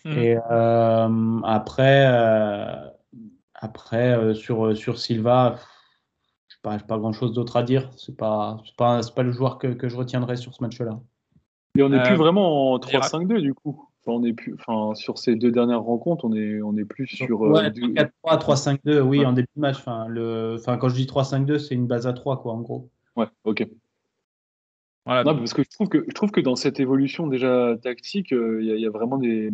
[0.06, 0.12] Mmh.
[0.18, 2.06] Et euh, après,
[3.54, 5.58] après sur, sur Silva,
[6.48, 7.92] je n'ai pas, pas grand-chose d'autre à dire.
[7.96, 11.00] Ce n'est pas, pas, pas le joueur que, que je retiendrai sur ce match-là.
[11.78, 15.36] Et on n'est plus vraiment en 3-5-2 du coup on est plus, enfin, sur ces
[15.36, 17.42] deux dernières rencontres, on est, on est plus sur.
[17.42, 19.78] Ouais, 4-3, 3-5-2, oui, en début de match.
[19.78, 22.90] Enfin, le, enfin, quand je dis 3-5-2, c'est une base à 3, quoi, en gros.
[23.16, 23.68] Ouais, ok.
[25.06, 25.24] Voilà.
[25.24, 28.62] Non, parce que je trouve que je trouve que dans cette évolution déjà tactique, euh,
[28.62, 29.52] il y, a vraiment des,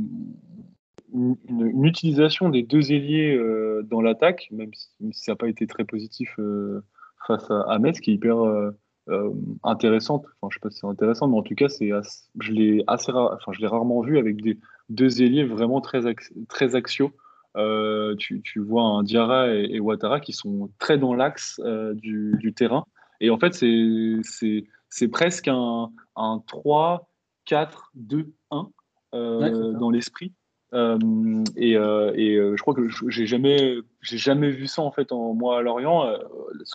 [1.13, 5.83] une, utilisation des deux ailiers euh, dans l'attaque, même si, ça n'a pas été très
[5.83, 6.83] positif euh,
[7.27, 8.71] face à, à, Metz, qui est hyper euh,
[9.63, 10.25] intéressante.
[10.41, 11.91] Enfin, je sais pas si c'est intéressant, mais en tout cas, c'est
[12.39, 14.57] je l'ai assez enfin, je l'ai rarement vu avec des
[14.89, 16.01] deux ailiers vraiment très,
[16.47, 17.11] très axiaux.
[17.55, 21.93] Euh, tu, tu, vois un Diarra et, et, Ouattara qui sont très dans l'axe euh,
[21.93, 22.85] du, du, terrain.
[23.21, 27.07] Et en fait, c'est presque un, un 3,
[27.45, 28.69] 4, 2, 1
[29.11, 30.33] dans l'esprit.
[30.73, 35.12] Euh, et, euh, euh, je crois que j'ai jamais, j'ai jamais vu ça en fait
[35.12, 36.05] en moi à Lorient.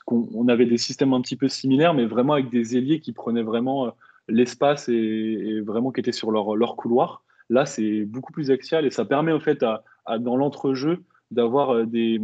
[0.06, 3.12] qu'on, on avait des systèmes un petit peu similaires, mais vraiment avec des ailiers qui
[3.12, 3.92] prenaient vraiment
[4.28, 7.22] l'espace et, vraiment qui étaient sur leur, leur couloir.
[7.50, 12.20] Là, c'est beaucoup plus axial et ça permet en fait à, dans l'entrejeu d'avoir des,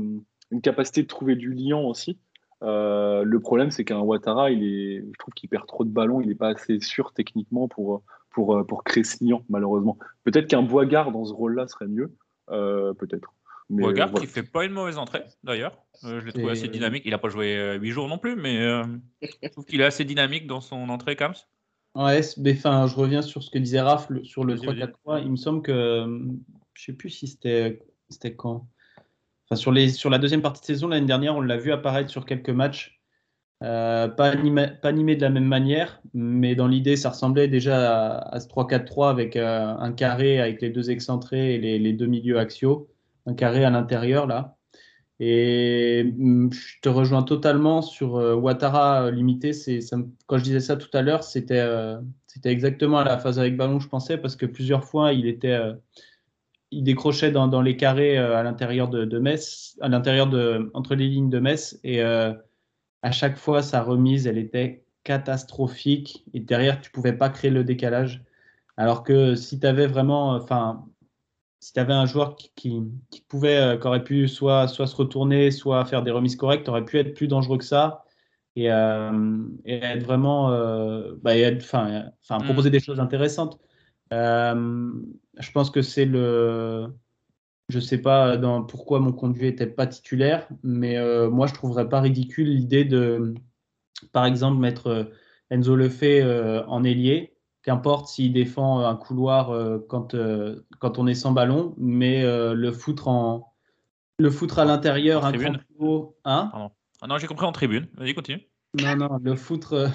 [0.50, 2.18] une capacité de trouver du lien aussi.
[2.62, 6.28] Le problème, c'est qu'un Ouattara, il est, je trouve qu'il perd trop de ballons, il
[6.28, 8.02] n'est pas assez sûr techniquement pour,
[8.34, 9.96] pour, euh, pour créer ce lien, malheureusement.
[10.24, 12.14] Peut-être qu'un Boisgard dans ce rôle-là serait mieux,
[12.50, 13.32] euh, peut-être.
[13.70, 15.78] Boisgard qui fait pas une mauvaise entrée, d'ailleurs.
[16.04, 17.04] Euh, je l'ai trouvé assez dynamique.
[17.06, 20.46] Il n'a pas joué 8 jours non plus, mais je trouve qu'il est assez dynamique
[20.46, 21.34] dans son entrée, Kams.
[21.94, 25.22] Ouais, mais enfin, je reviens sur ce que disait Raph sur le 3-4-3.
[25.22, 26.04] Il me semble que,
[26.74, 27.80] je sais plus si c'était
[28.36, 28.68] quand.
[29.46, 32.10] Enfin, sur, les, sur la deuxième partie de saison, l'année dernière, on l'a vu apparaître
[32.10, 33.00] sur quelques matchs.
[33.62, 38.18] Euh, pas, animé, pas, animé, de la même manière, mais dans l'idée, ça ressemblait déjà
[38.18, 42.38] à, ce 3-4-3 avec euh, un carré avec les deux excentrés et les, deux milieux
[42.38, 42.88] axiaux,
[43.26, 44.56] un carré à l'intérieur là.
[45.20, 49.52] Et mm, je te rejoins totalement sur euh, Ouattara limité.
[49.52, 51.64] C'est, ça, quand je disais ça tout à l'heure, c'était,
[52.44, 55.58] exactement à la phase avec ballon, je pensais, parce que plusieurs fois, il était,
[56.72, 60.96] il décrochait dans, dans les carrés à l'intérieur de, de, Metz, à l'intérieur de, entre
[60.96, 62.02] les lignes de Metz, et
[63.04, 66.24] à chaque fois, sa remise, elle était catastrophique.
[66.32, 68.24] Et derrière, tu pouvais pas créer le décalage.
[68.78, 70.86] Alors que si tu avais vraiment, enfin,
[71.60, 74.96] si tu avais un joueur qui, qui, pouvait, euh, qui aurait pu soit, soit se
[74.96, 78.04] retourner, soit faire des remises correctes, aurait pu être plus dangereux que ça
[78.56, 82.44] et, euh, et être vraiment, euh, bah, enfin, enfin, mm.
[82.46, 83.58] proposer des choses intéressantes.
[84.10, 86.88] je pense que c'est le,
[87.68, 91.52] je ne sais pas dans, pourquoi mon conduit n'était pas titulaire, mais euh, moi, je
[91.52, 93.34] ne trouverais pas ridicule l'idée de,
[94.12, 95.04] par exemple, mettre euh,
[95.50, 101.06] Enzo Lefebvre euh, en ailier qu'importe s'il défend un couloir euh, quand, euh, quand on
[101.06, 103.54] est sans ballon, mais euh, le foutre en
[104.18, 105.32] le foutre à l'intérieur un
[106.24, 106.70] hein?
[107.00, 107.88] Ah non, j'ai compris en tribune.
[107.94, 108.40] Vas-y, continue.
[108.80, 109.88] Non, non, le foutre, euh,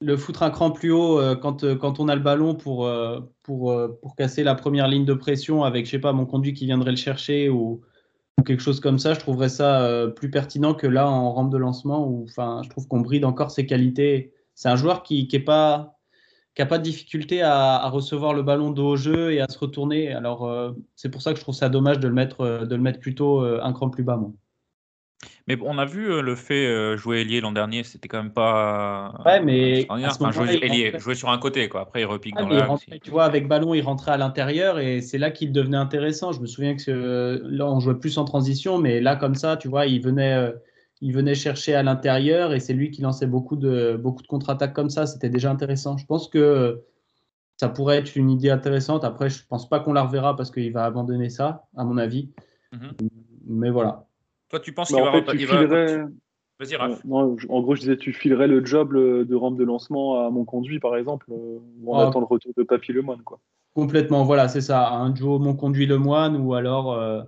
[0.00, 2.86] le foutre un cran plus haut euh, quand, euh, quand on a le ballon pour,
[2.86, 6.66] euh, pour, casser la première ligne de pression avec, je sais pas, mon conduit qui
[6.66, 7.82] viendrait le chercher ou,
[8.46, 12.08] quelque chose comme ça, je trouverais ça plus pertinent que là en rampe de lancement
[12.08, 14.32] où je trouve qu'on bride encore ses qualités.
[14.54, 15.98] C'est un joueur qui n'a pas,
[16.56, 20.14] pas de difficulté à, recevoir le ballon dos au jeu et à se retourner.
[20.14, 23.00] Alors, c'est pour ça que je trouve ça dommage de le mettre, de le mettre
[23.00, 24.18] plutôt un cran plus bas.
[25.56, 28.32] Mais on a vu euh, le fait euh, jouer ailier l'an dernier, c'était quand même
[28.32, 29.20] pas.
[29.24, 31.80] Ouais, mais Enfin, jouer ailier, rentrait- jouer sur un côté, quoi.
[31.82, 35.00] Après, il repique Ah, dans rentrait, tu vois, avec ballon, il rentrait à l'intérieur et
[35.00, 36.32] c'est là qu'il devenait intéressant.
[36.32, 39.56] Je me souviens que euh, là, on jouait plus en transition, mais là, comme ça,
[39.56, 40.52] tu vois, il venait, euh,
[41.00, 44.74] il venait chercher à l'intérieur et c'est lui qui lançait beaucoup de, beaucoup de contre-attaques
[44.74, 45.06] comme ça.
[45.06, 45.96] C'était déjà intéressant.
[45.96, 46.82] Je pense que
[47.56, 49.04] ça pourrait être une idée intéressante.
[49.04, 52.30] Après, je pense pas qu'on la reverra parce qu'il va abandonner ça, à mon avis.
[52.72, 52.92] Mhm.
[53.46, 54.06] Mais voilà.
[54.50, 55.12] Toi, tu penses Bah, qu'il va.
[55.12, 56.04] fait, tu va- filerais-
[56.58, 57.02] Vas-y, Raph.
[57.06, 60.30] Non, en gros, je disais, tu filerais le job le- de rampe de lancement à
[60.30, 62.08] mon conduit, par exemple, euh, où on Ah.
[62.08, 63.22] attend le retour de Papy Lemoine.
[63.22, 63.38] Quoi.
[63.74, 64.90] Complètement, voilà, c'est ça.
[64.90, 67.22] Un duo Mon Conduit Le Moine ou alors, euh,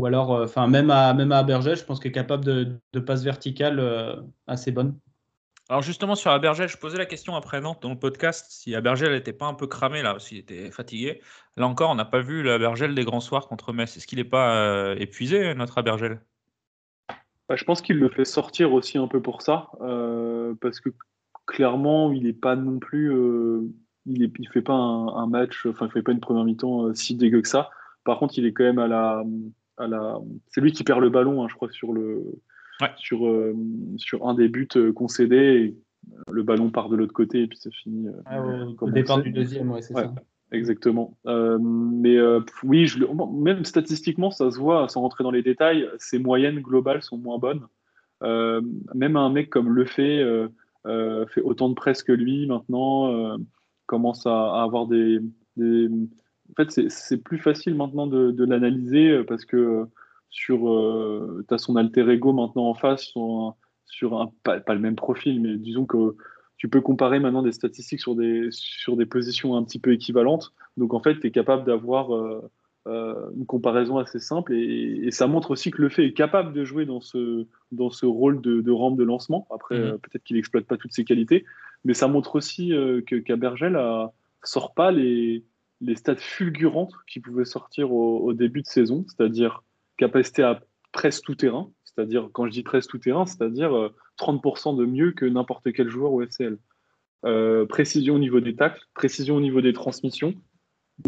[0.00, 2.68] ou alors, euh, enfin même à même à Berger, je pense qu'il est capable de,
[2.94, 4.16] de passes verticales euh,
[4.48, 4.96] assez bonnes.
[5.68, 9.12] Alors justement sur Abergel, je posais la question après Nantes dans le podcast si Abergel
[9.12, 11.20] n'était pas un peu cramé là, s'il était fatigué.
[11.58, 13.94] Là encore, on n'a pas vu l'Abergel des grands soirs contre Metz.
[13.96, 16.20] Est-ce qu'il n'est pas euh, épuisé notre Abergel
[17.48, 20.90] Bah, je pense qu'il le fait sortir aussi un peu pour ça, euh, parce que
[21.46, 23.10] clairement, il n'est pas non plus.
[23.12, 23.62] euh,
[24.06, 26.86] il ne il fait pas un, un match, enfin, il fait pas une première mi-temps
[26.86, 27.70] euh, si dégueu que ça.
[28.04, 29.24] Par contre, il est quand même à la.
[29.78, 32.24] À la c'est lui qui perd le ballon, hein, je crois, sur, le,
[32.96, 33.54] sur, euh,
[33.96, 35.36] sur un des buts concédés.
[35.36, 35.76] Et
[36.32, 38.08] le ballon part de l'autre côté et puis ça finit.
[38.08, 39.22] euh, Ah, au- comme au on départ sait.
[39.22, 40.14] du deuxième, ouais, c'est Ouais, ça.
[40.50, 41.18] Exactement.
[41.26, 42.90] Euh, mais euh, oui,
[43.32, 47.38] même statistiquement, ça se voit, sans rentrer dans les détails, ses moyennes globales sont moins
[47.38, 47.66] bonnes.
[48.22, 48.62] Euh,
[48.94, 50.24] même un mec comme Le fait
[51.34, 53.36] fait autant de presse que lui maintenant,
[53.86, 55.20] commence à, avoir des.
[55.58, 59.84] En fait, c'est- plus facile maintenant de, l'analyser parce que
[60.30, 60.60] sur,
[61.46, 63.12] tu as son alter ego maintenant en face
[63.84, 66.16] sur un, pas le même profil, mais disons que
[66.58, 70.52] tu peux comparer maintenant des statistiques sur des, sur des positions un petit peu équivalentes.
[70.76, 72.42] Donc en fait, tu es capable d'avoir euh,
[72.86, 76.52] euh, une comparaison assez simple et, et ça montre aussi que le fait est capable
[76.52, 79.46] de jouer dans ce, dans ce rôle de, de rampe de lancement.
[79.50, 79.84] Après, Mhm.
[79.84, 81.44] euh, peut-être qu'il n'exploite pas toutes ses qualités,
[81.84, 83.22] mais ça montre aussi euh, que
[84.42, 85.44] sort pas les,
[85.80, 89.62] les stats fulgurantes qui pouvaient sortir au, au début de saison, c'est-à-dire
[89.96, 90.60] capacité à
[90.92, 95.10] presque tout terrain, c'est-à-dire, quand je dis presque tout terrain, c'est-à-dire euh, 30% de mieux
[95.10, 96.56] que n'importe quel joueur au FCL.
[97.24, 100.34] Euh, précision au niveau des tacles, précision au niveau des transmissions,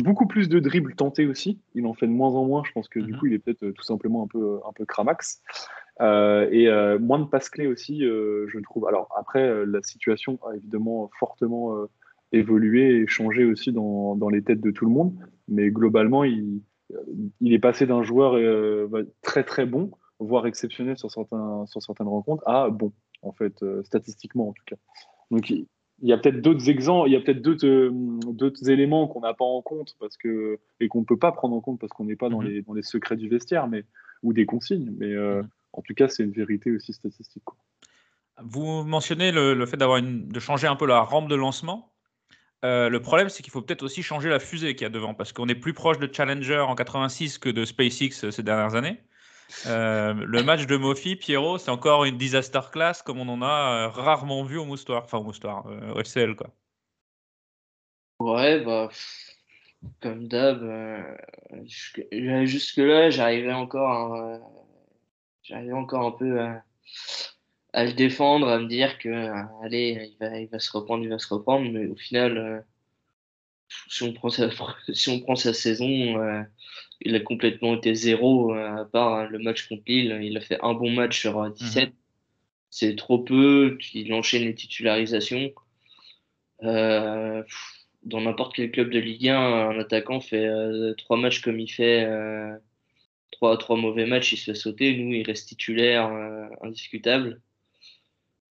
[0.03, 1.61] beaucoup plus de dribbles tentés aussi.
[1.77, 2.65] Il en fait de moins en moins.
[2.67, 4.85] Je pense que du coup, il est peut-être euh, tout simplement un peu, un peu
[4.85, 5.43] cramax.
[6.01, 8.89] Euh, et euh, moins de passes clés aussi, euh, je trouve.
[8.89, 11.87] Alors après, euh, la situation a évidemment fortement euh,
[12.33, 15.15] évolué et changé aussi dans, dans les têtes de tout le monde.
[15.47, 16.97] Mais globalement, il, euh,
[17.41, 18.89] il est passé d'un joueur euh,
[19.23, 23.83] très très bon, voire exceptionnel sur, certains, sur certaines rencontres, à bon, en fait, euh,
[23.85, 24.77] statistiquement en tout cas.
[25.31, 25.67] Donc il,
[26.03, 27.91] y a peut-être d'autres exemples, il y a peut-être d'autres euh,
[28.27, 31.55] d'autres éléments qu'on n'a pas en compte parce que et qu'on ne peut pas prendre
[31.57, 33.85] en compte parce qu'on n'est pas dans, les, dans les secrets du vestiaire, mais
[34.23, 34.93] ou des consignes.
[34.99, 37.43] Mais euh, en tout cas, c'est une vérité aussi statistique.
[37.45, 37.57] quoi.
[38.43, 41.93] Vous mentionnez le, le fait d'avoir une- de changer un peu la rampe de lancement.
[42.65, 45.15] Euh, le problème, c'est qu'il faut peut-être aussi changer la fusée qu'il y a devant,
[45.15, 49.01] parce qu'on est plus proche de Challenger en 86 que de SpaceX ces dernières années.
[49.67, 53.87] Euh, le match de Mofi, Pierrot, c'est encore une disaster class comme on en a
[53.87, 56.51] euh, rarement vu au Moustoir, enfin au Moustoir, euh, au FCL quoi.
[58.19, 58.91] Ouais, bah,
[60.01, 61.17] comme d'hab, euh,
[61.65, 62.07] jusque-
[62.45, 64.41] jusque-là, j'arrivais encore,
[65.73, 66.41] encore un peu
[67.73, 69.09] à, le défendre, à me dire que,
[69.65, 72.65] allez, il va, il va se reprendre, il va se reprendre, mais au final,
[73.89, 74.51] si on prend sa,
[74.93, 76.45] si on prend sa saison,
[77.01, 80.41] il a complètement été zéro, euh, à part euh, le match contre Lille, il a
[80.41, 81.93] fait un bon match sur euh, 17.
[82.71, 85.53] C'est trop peu, il enchaîne les titularisations.
[86.63, 87.43] Euh,
[88.03, 91.69] dans n'importe quel club de Ligue 1, un attaquant fait euh, trois matchs comme il
[91.71, 92.57] fait euh,
[93.33, 94.97] trois, trois mauvais matchs, il se fait sauter.
[94.97, 96.11] Nous, il reste titulaire,
[96.63, 97.41] indiscutable.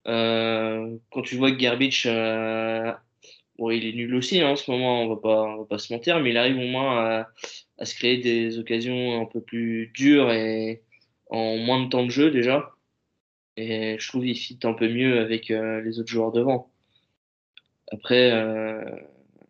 [0.05, 2.91] Quand tu vois que Gerbich, euh,
[3.57, 5.77] bon, il est nul aussi hein, en ce moment, on va pas, on va pas
[5.77, 7.27] se mentir, mais il arrive au moins à,
[7.79, 10.83] à se créer des occasions un peu plus dures et
[11.29, 12.71] en moins de temps de jeu déjà.
[13.57, 16.71] Et je trouve qu'il fit un peu mieux avec euh, les autres joueurs devant.
[17.91, 18.31] Après.
[18.31, 18.83] Euh...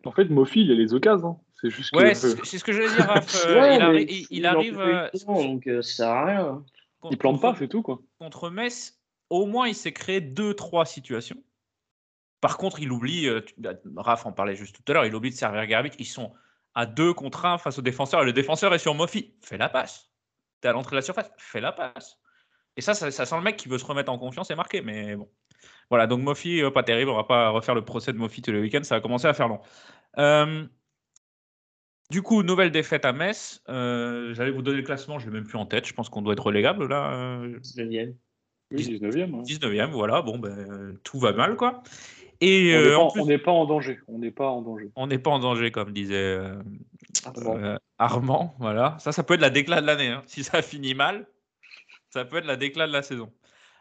[0.06, 1.28] En fait, Mofi, il a les occasions.
[1.28, 1.40] Hein.
[1.60, 3.44] C'est juste ouais, c'est ce que je voulais dire, Raph.
[3.46, 4.80] Euh, ouais, il, arri il, il, arrive.
[4.80, 6.64] Euh, donc ça sert à rien.
[7.10, 8.00] Il plante pas, c'est tout, quoi.
[8.18, 11.36] Contre Metz, au moins, il s'est créé deux, trois situations.
[12.40, 15.30] Par contre, il oublie, euh, bah, Raph en parlait juste tout à l'heure, il oublie
[15.30, 15.90] de servir Garbit.
[15.98, 16.32] Ils sont
[16.74, 19.34] à deux contre un face au défenseur et le défenseur est sur Mofi.
[19.42, 20.10] Fais la passe.
[20.60, 21.30] T'es à l'entrée de la surface.
[21.38, 22.18] Fais la passe.
[22.76, 24.80] Et ça, ça, sent le mec qui veut se remettre en confiance et marquer.
[24.80, 25.28] Mais bon.
[25.88, 27.10] Voilà, donc Mofi, pas terrible.
[27.10, 28.84] On va pas refaire le procès de Mofi tous les week-ends.
[28.84, 29.60] Ça va commencer à faire long.
[30.18, 30.64] Euh,
[32.10, 33.62] du coup, nouvelle défaite à Metz.
[33.68, 35.86] Euh, j'allais vous donner le classement, je ne l'ai même plus en tête.
[35.86, 37.40] Je pense qu'on doit être relégable là.
[37.46, 38.14] 19e.
[38.72, 39.44] Oui, 19e.
[39.44, 40.22] 19e, voilà.
[40.22, 41.82] Bon, ben, tout va mal, quoi.
[42.40, 43.98] Et on n'est pas, en danger.
[44.08, 44.90] On n'est pas en danger.
[44.96, 46.38] On n'est pas en danger, comme disait
[47.98, 48.54] Armand.
[48.58, 48.96] Voilà.
[48.98, 50.08] Ça, ça peut être la déclat de l'année.
[50.08, 50.22] Hein.
[50.26, 51.26] Si ça finit mal,
[52.08, 53.30] ça peut être la déclat de la saison.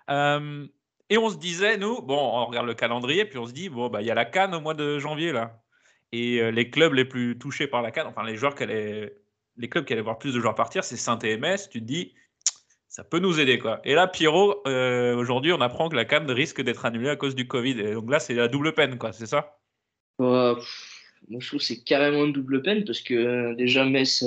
[0.09, 3.89] et on se disait, nous, bon, on regarde le calendrier, puis on se dit, bon,
[3.89, 5.61] bah, il y a la Cannes au mois de janvier, là.
[6.11, 9.15] Et les clubs les plus touchés par la Cannes, enfin, les joueurs allaient,
[9.57, 11.69] les clubs qui allaient voir plus de joueurs partir, c'est Saint-EMS.
[11.71, 12.13] Tu te dis,
[12.89, 13.59] ça peut nous aider.
[13.59, 13.79] Quoi.
[13.85, 17.47] Et là, Pierrot, aujourd'hui, on apprend que la Cannes risque d'être annulée à cause du
[17.47, 17.93] Covid.
[17.93, 19.57] Donc là, c'est la double peine, quoi, c'est ça?
[20.17, 20.59] Moi,
[21.39, 24.25] je trouve que c'est carrément une double peine parce que déjà, Metz,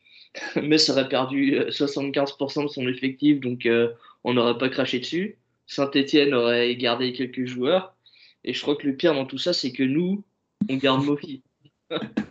[0.56, 3.68] Metz aurait perdu 75% de son effectif, donc
[4.24, 5.38] on n'aurait pas craché dessus.
[5.66, 7.94] Saint-Etienne aurait gardé quelques joueurs.
[8.44, 10.24] Et je crois que le pire dans tout ça, c'est que nous,
[10.68, 11.42] on garde Mofi.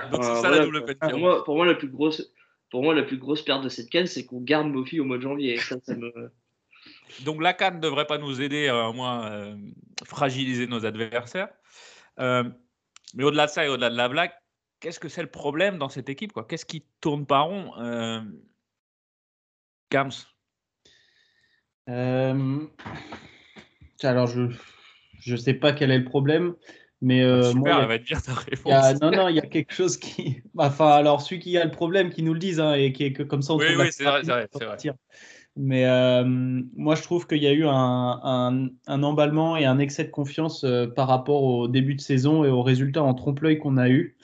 [0.00, 0.96] voilà, donc c'est ça la double peine.
[0.98, 2.32] Pour moi, pour moi, la plus grosse,
[2.70, 5.16] pour moi, la plus grosse perte de cette canne, c'est qu'on garde Mofi au mois
[5.16, 5.56] de janvier.
[5.58, 6.12] Ça, ça me...
[7.24, 9.56] Donc la canne ne devrait pas nous aider à moins euh,
[10.04, 11.48] fragiliser nos adversaires.
[12.18, 12.44] Euh,
[13.14, 14.32] mais au-delà de ça et au-delà de la blague,
[14.80, 18.20] qu'est-ce que c'est le problème dans cette équipe Qu'est-ce qui tourne pas rond euh...
[19.88, 20.10] Kams?
[21.88, 22.66] Euh,
[24.02, 24.50] alors, je
[25.26, 26.54] ne sais pas quel est le problème.
[27.02, 28.72] Mais euh, Super, moi, elle va te dire ta réponse.
[28.72, 30.42] A, non, non, il y a quelque chose qui.
[30.56, 33.12] Enfin, alors, celui qui a le problème, qui nous le dise, hein, et qui est
[33.12, 34.76] que comme ça, on Oui, oui, c'est vrai, c'est vrai, vrai.
[35.58, 39.78] Mais euh, moi, je trouve qu'il y a eu un, un, un, emballement et un
[39.78, 43.58] excès de confiance euh, par rapport au début de saison et aux résultats en trompe-l'œil
[43.58, 44.16] qu'on a eu.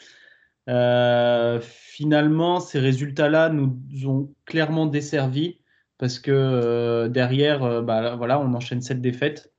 [0.68, 5.58] Euh, finalement, ces résultats-là nous ont clairement desservis
[5.96, 9.51] parce que derrière, bah, voilà, on enchaîne cette défaite.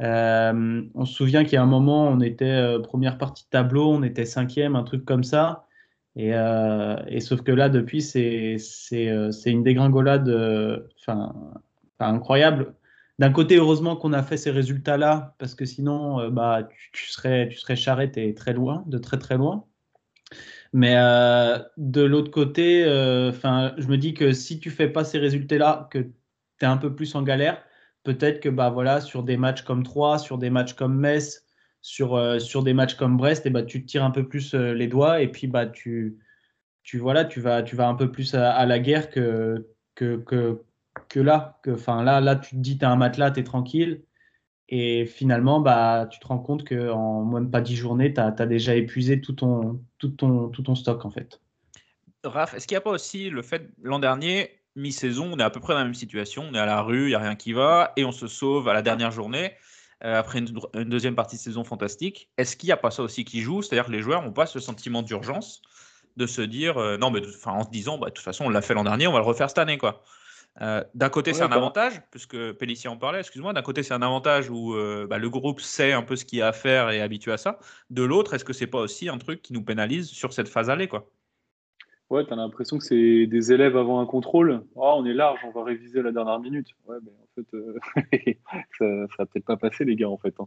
[0.00, 3.50] Euh, on se souvient qu'il y a un moment, on était euh, première partie de
[3.50, 5.66] tableau, on était cinquième, un truc comme ça.
[6.16, 8.56] Et, euh, sauf que là, depuis, c'est
[9.46, 10.28] une dégringolade
[11.00, 11.34] enfin
[12.00, 12.74] incroyable.
[13.18, 17.58] D'un côté, heureusement qu'on a fait ces résultats-là, parce que sinon, bah, tu, serais, tu
[17.58, 19.64] serais charré très loin, de très très loin.
[20.72, 20.94] Mais
[21.76, 26.12] de l'autre côté, je me dis que si tu fais pas ces résultats-là, que tu
[26.62, 27.62] es un peu plus en galère,
[28.04, 31.44] peut-être que bah, voilà, sur des matchs comme Troyes, sur des matchs comme Metz,
[31.80, 34.54] sur, euh, sur des matchs comme Brest, et bah, tu te tires un peu plus
[34.54, 36.18] euh, les doigts et puis bah, tu,
[36.82, 40.62] tu, voilà, tu, vas, tu vas un peu plus à, la guerre que, que, que,
[41.08, 41.58] que là.
[41.62, 41.70] Que,
[42.02, 42.20] là.
[42.20, 44.04] Là, tu te dis, tu as un matelas, tu es tranquille.
[44.68, 48.46] Et finalement, bah, tu te rends compte qu'en même pas 10 journées, tu as, as,
[48.46, 51.40] déjà épuisé tout ton, tout, ton, tout ton stock en fait.
[52.24, 55.50] Raph, est-ce qu'il n'y a pas aussi le fait, l'an dernier, mi-saison, on est à
[55.50, 56.46] peu près dans la même situation.
[56.50, 58.68] On est à la rue, il n'y a rien qui va, et on se sauve
[58.68, 59.54] à la dernière journée,
[60.04, 62.30] euh, après une, deuxième partie de saison fantastique.
[62.36, 63.62] Est-ce qu'il n'y a pas ça aussi qui joue?
[63.62, 65.62] C'est-à-dire que les joueurs n'ont pas ce sentiment d'urgence
[66.16, 68.62] de se dire, euh, non, mais en se disant, bah, de toute façon, on l'a
[68.62, 69.78] fait l'an dernier, on va le refaire cette année.
[69.78, 70.02] quoi.
[70.60, 73.52] Euh, d'un côté, c'est un avantage, puisque Pellissier en parlait, excuse-moi.
[73.52, 74.76] D'un côté, c'est un avantage où
[75.08, 77.32] bah, le groupe sait un peu ce qu'il y a à faire et est habitué
[77.32, 77.58] à ça.
[77.90, 80.70] De l'autre, est-ce que c'est pas aussi un truc qui nous pénalise sur cette phase
[80.70, 81.10] allée quoi?
[82.10, 84.62] Ouais, t'as l'impression que c'est des élèves avant un contrôle.
[84.74, 86.68] Oh, on est large, on va réviser la dernière minute.
[86.86, 87.78] Ouais, mais en fait, euh,
[88.78, 90.34] ça, ça va peut-être pas passer, les gars, en fait.
[90.38, 90.46] Hein.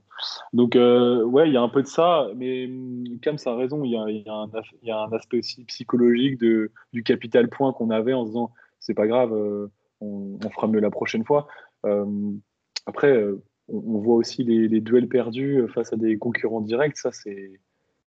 [0.53, 3.55] Donc, euh, ouais, il y a un peu de ça, mais hum, Cam, ça a
[3.55, 3.83] raison.
[3.83, 4.45] Il y a, y, a
[4.83, 8.53] y a, un aspect aussi psychologique de, du capital point qu'on avait en se disant,
[8.79, 9.67] c'est pas grave, euh,
[9.99, 11.47] on, on, fera mieux la prochaine fois.
[12.85, 13.19] après,
[13.67, 16.97] on, on, voit aussi les, les, duels perdus face à des concurrents directs.
[16.97, 17.59] Ça, c'est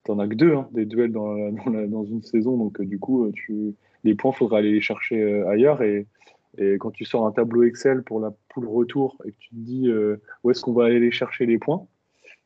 [0.03, 1.35] t'en as que deux, hein, des duels dans,
[1.87, 2.57] dans, une saison.
[2.57, 5.81] Donc, euh, du coup, euh, tu, les points, il faudra aller les chercher euh, ailleurs.
[5.81, 6.07] Et,
[6.57, 9.55] et, quand tu sors un tableau Excel pour la poule retour et que tu te
[9.55, 9.91] dis
[10.43, 11.87] où est-ce qu'on va aller chercher les points,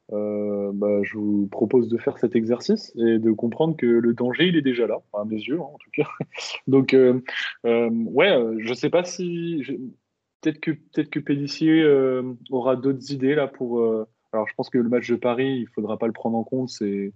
[0.10, 4.56] bah, je vous propose de faire cet exercice et de comprendre que le danger, il
[4.56, 6.08] est déjà là, à mes yeux, hein, en tout cas.
[6.68, 6.96] Donc,
[7.66, 9.62] ouais, je sais pas si.
[10.40, 11.86] Peut-être que, peut que Pédissier
[12.50, 13.84] aura d'autres idées là pour.
[14.32, 16.70] alors, je pense que le match de Paris, il faudra pas le prendre en compte.
[16.70, 17.12] C'est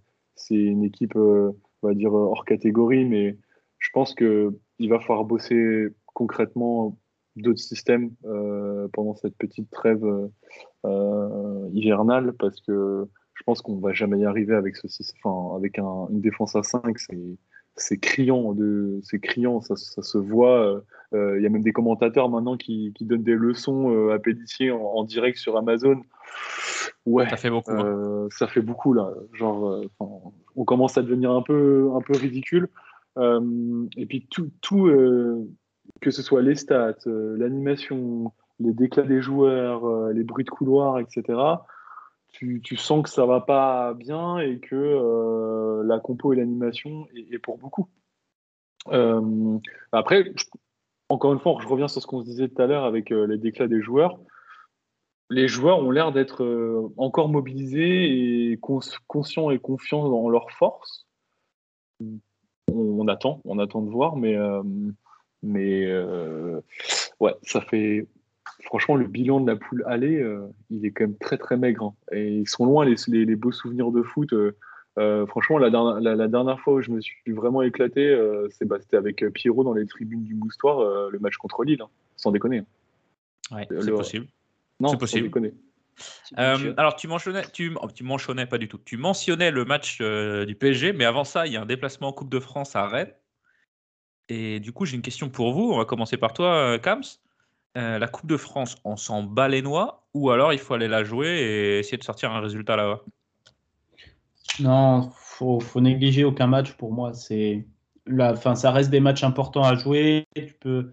[0.47, 3.37] c'est une équipe, euh, on va dire, hors catégorie, mais
[3.79, 6.97] je pense qu'il va falloir bosser concrètement
[7.37, 8.11] d'autres systèmes
[8.91, 10.05] pendant cette petite trêve
[11.71, 14.87] hivernale parce que je pense qu'on va jamais y arriver avec ce
[15.23, 16.97] enfin, avec une défense à 5
[17.77, 18.53] c'est criant
[19.21, 20.83] criant ça, se voit
[21.13, 25.37] il y a même des commentateurs maintenant qui, donnent des leçons à Pellissier en, direct
[25.37, 26.01] sur Amazon
[27.05, 28.27] ouais ça fait beaucoup hein.
[28.29, 29.81] ça fait beaucoup là genre
[30.55, 32.69] on commence à devenir un peu un peu ridicule
[33.17, 34.89] et puis tout, tout
[35.99, 41.57] que ce soit les stats l'animation les déclats des joueurs les bruits de couloir etc
[42.31, 47.39] tu, sens que ça va pas bien et que euh, la compo et l'animation est,
[47.39, 47.87] pour beaucoup.
[48.87, 49.57] Euh,
[49.91, 50.33] après,
[51.11, 53.25] encore une fois, je reviens sur ce qu'on se disait tout à l'heure avec euh,
[53.25, 54.19] les déclats des joueurs.
[55.29, 58.59] Les joueurs ont l'air d'être encore mobilisés et
[59.07, 61.07] conscients et confiants dans leurs forces.
[62.69, 64.35] On, attend, on attend de voir, mais,
[65.41, 65.89] mais
[67.21, 68.09] ouais, ça fait
[68.63, 71.93] franchement, le bilan de la poule aller, euh, il est quand même très très maigre.
[72.11, 72.15] Hein.
[72.15, 74.33] Et ils sont loin les, beaux souvenirs de foot.
[74.97, 78.15] Euh, euh, franchement, la, la, dernière fois où je me suis vraiment éclaté,
[78.65, 81.89] bah, c'était avec Pierrot dans les tribunes du Moustoir, le match contre Lille, hein.
[82.17, 82.63] sans déconner.
[83.51, 84.27] Ouais, c'est possible.
[84.79, 85.29] Non, c'est possible.
[86.35, 86.73] Sans déconner.
[86.77, 88.79] alors tu mentionnais, tu, oh, tu mentionnais pas du tout.
[88.83, 92.13] Tu mentionnais le match du PSG, mais avant ça, il y a un déplacement en
[92.13, 93.13] Coupe de France à Rennes.
[94.27, 95.71] Et du coup, j'ai une question pour vous.
[95.71, 97.03] On va commencer par toi, Kams.
[97.77, 100.89] Euh, la Coupe de France, on s'en bat les noix ou alors il faut aller
[100.89, 103.01] la jouer et essayer de sortir un résultat là-bas?
[104.59, 107.13] Non, faut, faut négliger aucun match pour moi.
[107.13, 107.65] C'est
[108.05, 110.25] la, fin, ça reste des matchs importants à jouer.
[110.35, 110.91] Tu peux,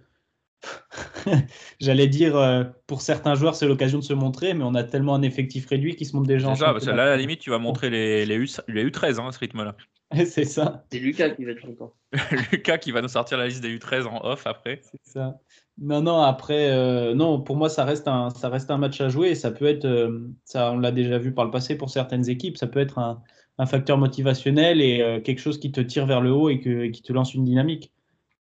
[1.81, 5.15] j'allais dire, euh, pour certains joueurs, c'est l'occasion de se montrer, mais on a tellement
[5.15, 6.55] un effectif réduit qui se montre déjà.
[6.55, 8.85] C'est ça, parce que là, à la limite, tu vas montrer les, les, U, les
[8.89, 9.77] U13 hein, à ce rythme-là.
[10.27, 10.85] c'est ça.
[10.91, 11.93] C'est Lucas qui va être content.
[12.53, 14.81] Lucas qui va nous sortir la liste des U13 en off après.
[14.83, 15.39] C'est ça.
[15.81, 19.11] Non, non, après, euh, non, pour moi, ça reste, un, ça reste un match à
[19.11, 19.35] jouer.
[19.35, 22.57] Ça peut être, euh, ça, on l'a déjà vu par le passé pour certaines équipes,
[22.57, 23.23] ça peut être un,
[23.67, 27.13] facteur motivationnel et euh, quelque chose qui te tire vers le haut et, qui te
[27.13, 27.93] lance une dynamique.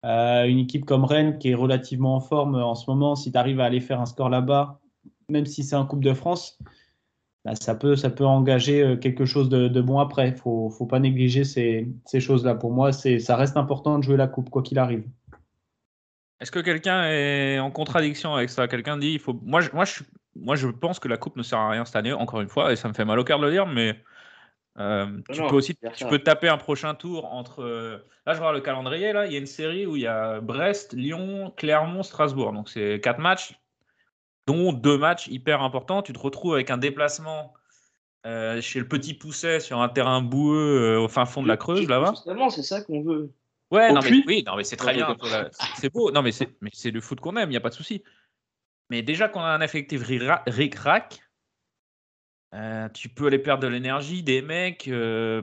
[0.05, 3.61] une équipe comme Rennes, qui est relativement en forme en ce moment, si tu arrives
[3.61, 4.81] à aller faire un score là-bas,
[5.29, 6.59] même si c'est un Coupe de France,
[7.45, 10.29] bah, ça, peut, engager quelque chose de, bon après.
[10.29, 11.89] Il faut, faut, pas négliger ces,
[12.19, 12.55] choses-là.
[12.55, 15.05] Pour moi, ça reste important de jouer la Coupe, quoi qu'il arrive.
[16.41, 18.69] Est-ce que quelqu'un est en contradiction avec ça?
[18.69, 19.41] Quelqu'un dit faut.
[19.43, 19.71] Moi, je,
[20.41, 22.73] moi, je pense que la coupe ne sert à rien cette année, encore une fois,
[22.73, 23.97] et ça me fait mal au cœur de le dire, mais
[24.79, 27.62] euh, tu peux aussi tu peux taper un prochain tour entre.
[27.62, 30.07] Euh, là, je vois le calendrier, là, il y a une série où il y
[30.07, 32.53] a Brest, Lyon, Clermont, Strasbourg.
[32.53, 33.59] Donc, c'est quatre matchs,
[34.47, 36.03] dont deux matchs hyper importants.
[36.03, 37.55] Tu te retrouves avec un déplacement
[38.27, 41.89] euh, chez le Petit Pousset sur un terrain boueux au fin fond de la Creuse,
[41.89, 42.11] là-bas.
[42.11, 43.33] Justement, c'est ça qu'on veut.
[43.70, 45.16] Ouais, non, mais, oui, non, mais c'est très bien.
[45.77, 46.12] C'est beau.
[46.12, 48.03] Non, mais c'est le foot qu'on aime, il n'y a pas de souci.
[48.91, 51.20] Mais déjà qu'on a un effectif ric-rac,
[52.55, 54.88] euh, tu peux aller perdre de l'énergie, des mecs.
[54.88, 55.42] Euh,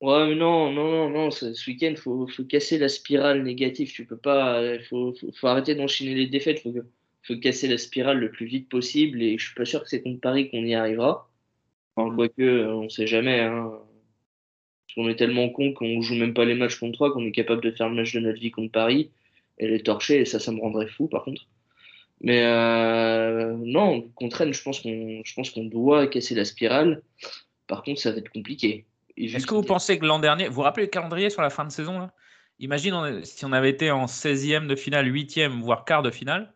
[0.00, 1.30] ouais, mais non, non, non, non.
[1.30, 3.92] Ce, week-end, il faut, faut, casser la spirale négative.
[3.92, 4.74] Tu peux pas.
[4.74, 6.62] Il faut, faut, arrêter d'enchaîner les défaites.
[6.64, 6.78] Il faut,
[7.22, 9.22] faut, casser la spirale le plus vite possible.
[9.22, 11.30] Et je suis pas sûr que c'est contre Paris qu'on y arrivera.
[11.96, 13.40] Enfin, quoique, on sait jamais.
[13.40, 13.72] Hein.
[14.96, 17.62] On est tellement con qu'on joue même pas les matchs contre trois qu'on est capable
[17.62, 19.10] de faire le match de notre vie contre Paris
[19.58, 21.46] et les torcher, et ça, ça me rendrait fou par contre.
[22.24, 27.02] Mais euh, non, contre Rennes, je pense qu'on, je pense qu'on doit casser la spirale.
[27.66, 28.86] Par contre, ça va être compliqué.
[29.18, 31.66] Est-ce que vous pensez que l'an dernier, vous vous rappelez le calendrier sur la fin
[31.66, 32.14] de saison là?
[32.60, 36.54] Imagine si on avait été en 16e de finale, 8e, voire quart de finale.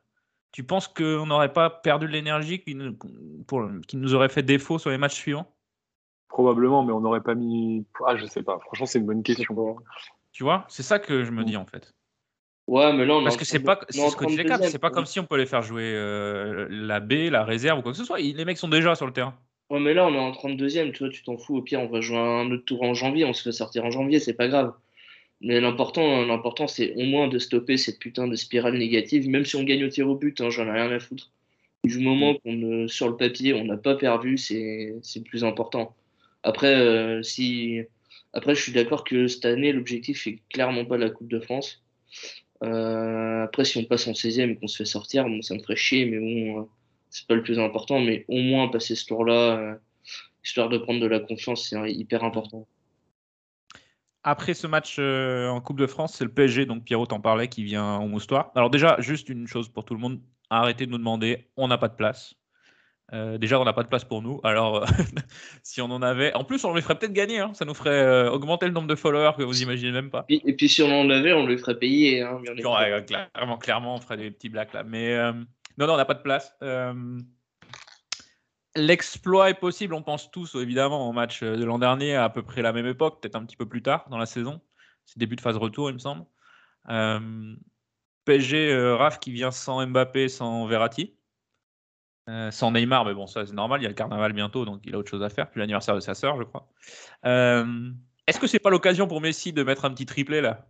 [0.53, 2.75] Tu penses qu'on n'aurait pas perdu de l'énergie qui,
[3.87, 5.55] qui nous aurait fait défaut sur les matchs suivants?
[6.29, 7.85] Probablement, mais on n'aurait pas mis.
[8.07, 8.59] Ah, je sais pas.
[8.61, 9.77] Franchement, c'est une bonne question.
[10.33, 11.95] Tu vois, c'est ça que je me dis en fait.
[12.69, 15.19] Ouais, mais là, on Parce que c'est pas, c'est ce que c'est pas comme si
[15.19, 18.19] on pouvait les faire jouer euh, la B, la réserve ou quoi que ce soit.
[18.21, 19.35] Les mecs sont déjà sur le terrain.
[19.71, 21.57] Ouais, mais là, on est en 32e, tu vois, tu t'en fous.
[21.57, 23.91] Au pire, on va jouer un autre tour en janvier, on se fait sortir en
[23.91, 24.75] janvier, c'est pas grave.
[25.41, 29.57] Mais l'important, l'important, c'est au moins de stopper cette putain de spirale négative, même si
[29.57, 31.31] on gagne au tir au but, hein, j'en ai rien à foutre.
[31.85, 35.97] Du moment qu'on, sur le papier, on n'a pas perdu, c'est, c'est le plus important.
[36.43, 37.81] Après, euh, si...
[38.35, 41.83] Après, je suis d'accord que cette année, l'objectif est clairement pas la Coupe de France.
[42.65, 45.61] Euh, après, si on passe en 16e et qu'on se fait sortir, bon, ça me
[45.61, 46.65] ferait chier, mais bon, euh,
[47.11, 48.01] c'est pas le plus important.
[48.01, 49.79] Mais au moins, passer ce tour-là,
[50.45, 52.67] histoire de prendre de la confiance, c'est hyper important.
[54.25, 57.63] Après ce match en Coupe de France, c'est le PSG, donc Pierrot t'en parlait, qui
[57.65, 58.51] vient au moustoir.
[58.55, 61.79] Alors déjà, juste une chose pour tout le monde, arrêtez de nous demander, on n'a
[61.79, 62.35] pas de place.
[63.15, 64.39] Euh, déjà, on n'a pas de place pour nous.
[64.45, 64.85] Alors,
[65.63, 66.35] si on en avait.
[66.35, 67.41] En plus, on les ferait peut-être gagner.
[67.41, 67.55] hein.
[67.55, 70.27] Ça nous ferait euh, augmenter le nombre de followers que vous imaginez même pas.
[70.29, 72.21] Et, et puis si on en avait, on le ferait payer.
[72.23, 72.97] Hein, bien Ouais, évidemment.
[72.97, 73.01] euh,
[73.33, 74.83] clairement, clairement, on ferait des petits blacks là.
[74.85, 75.33] Mais euh,
[75.79, 76.55] non, non, on n'a pas de place.
[76.63, 76.93] Euh,
[78.77, 82.43] L'exploit est possible, on pense tous évidemment au match de l'an dernier à, à peu
[82.43, 84.61] près la même époque, peut-être un petit peu plus tard dans la saison.
[85.05, 86.25] C'est début de phase retour, il me semble.
[86.91, 87.55] Euh,
[88.25, 91.15] PSG, euh, Raf qui vient sans Mbappé, sans Verratti.
[92.29, 94.83] Euh, sans Neymar, mais bon, ça c'est normal, il y a le carnaval bientôt, donc
[94.85, 96.69] il a autre chose à faire, puis l'anniversaire de sa sœur, je crois.
[97.25, 97.91] Euh,
[98.27, 100.67] Est-ce que c'est pas l'occasion pour Messi de mettre un petit triplé là?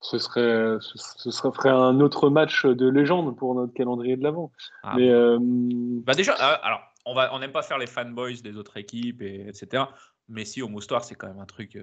[0.00, 4.52] Ce serait, ce, serait ferait un autre match de légende pour notre calendrier de l'avant.
[4.84, 8.56] Ah, Mais euh, Bah déjà, alors, on va, on n'aime pas faire les fanboys des
[8.56, 9.84] autres équipes, et, etc.
[10.28, 11.78] Messi au moustoir, c'est quand même un truc,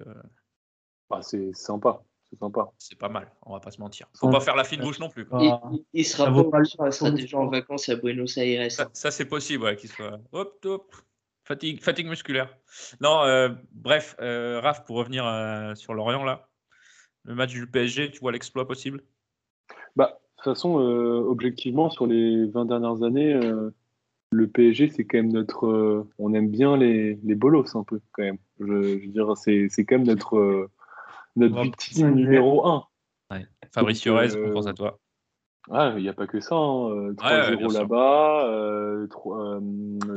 [1.09, 2.01] bah, c'est sympa.
[2.29, 2.71] C'est sympa.
[2.77, 4.07] c'est pas mal, on va pas se mentir.
[4.15, 5.25] Faut pas faire la fine bouche non plus.
[5.25, 5.39] quoi.
[5.41, 7.15] Il, Ah, il- il sera ça pas il sera coup.
[7.15, 8.71] déjà en vacances à Buenos Aires.
[8.71, 10.19] Ça, ça, c'est possible, ouais, qu'il soit.
[10.31, 10.95] Hop, hop.
[11.43, 12.57] Fatigue, fatigue musculaire.
[13.01, 16.47] Non, euh, bref, euh, Raph, pour revenir euh, sur Lorient, là,
[17.23, 19.03] le match du PSG, tu vois l'exploit possible?
[19.95, 23.69] Bah, de toute façon, euh, objectivement, sur les 20 dernières années, euh,
[24.31, 25.67] le PSG, c'est quand même notre.
[25.67, 28.39] euh, on aime bien les, les bolos un peu, quand même.
[28.59, 30.69] Je, je veux dire, c'est c'est quand même notre, euh,
[31.35, 32.85] notre Ouais, victime numéro 1.
[33.71, 34.99] Fabrice Donc, Fiorez, euh, on pense à toi.
[35.71, 36.55] Ah, il n'y a pas que ça.
[36.55, 36.89] hein.
[36.91, 39.59] Euh, ouais, 3-0 là-bas, euh, trois- euh,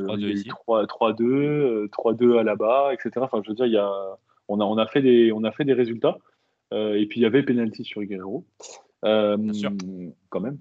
[0.05, 0.47] 3-2 il y a eu ici.
[0.49, 3.11] 3 3-2, euh, 3-2 à là-bas, etc.
[3.25, 3.91] Enfin, je veux dire, il y a,
[4.47, 6.17] on, a, on, a fait des, on a fait des résultats.
[6.71, 8.45] Euh, et puis, il y avait penalty sur Guerrero.
[9.05, 9.71] Euh, Bien sûr.
[10.29, 10.59] Quand même.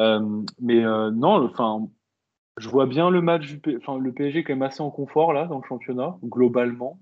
[0.00, 1.88] Euh, mais euh, non, enfin,
[2.58, 5.32] je vois bien le match du P- enfin, le PSG quand même assez en confort
[5.32, 6.98] là dans le championnat, globalement.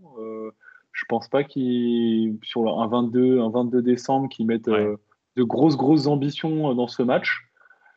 [0.95, 4.79] Je pense pas qu'ils, sur un 22, un 22 décembre, qu'ils mettent Ouais.
[4.79, 4.97] euh,
[5.37, 7.43] de grosses, grosses ambitions euh, dans ce match.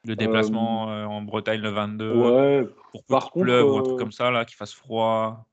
[0.04, 3.98] Le déplacement euh, en Bretagne le 22, Ouais, pour par contre, pleuve ou un truc
[4.00, 5.46] comme ça, là, qu'il fasse froid.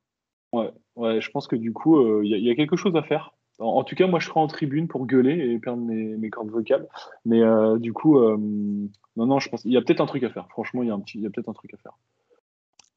[0.53, 2.97] ouais, ouais, je pense que du coup, il y, a- il y a quelque chose
[2.97, 3.35] à faire.
[3.59, 6.31] En, en tout cas, moi, je serai en tribune pour gueuler et perdre mes, mes
[6.31, 6.89] cordes vocales.
[7.27, 7.41] Mais
[7.79, 10.47] du coup, non, non, je pense qu'il y a peut-être un truc à faire.
[10.51, 11.93] Franchement, il y a, un petit, il y a peut-être un truc à faire.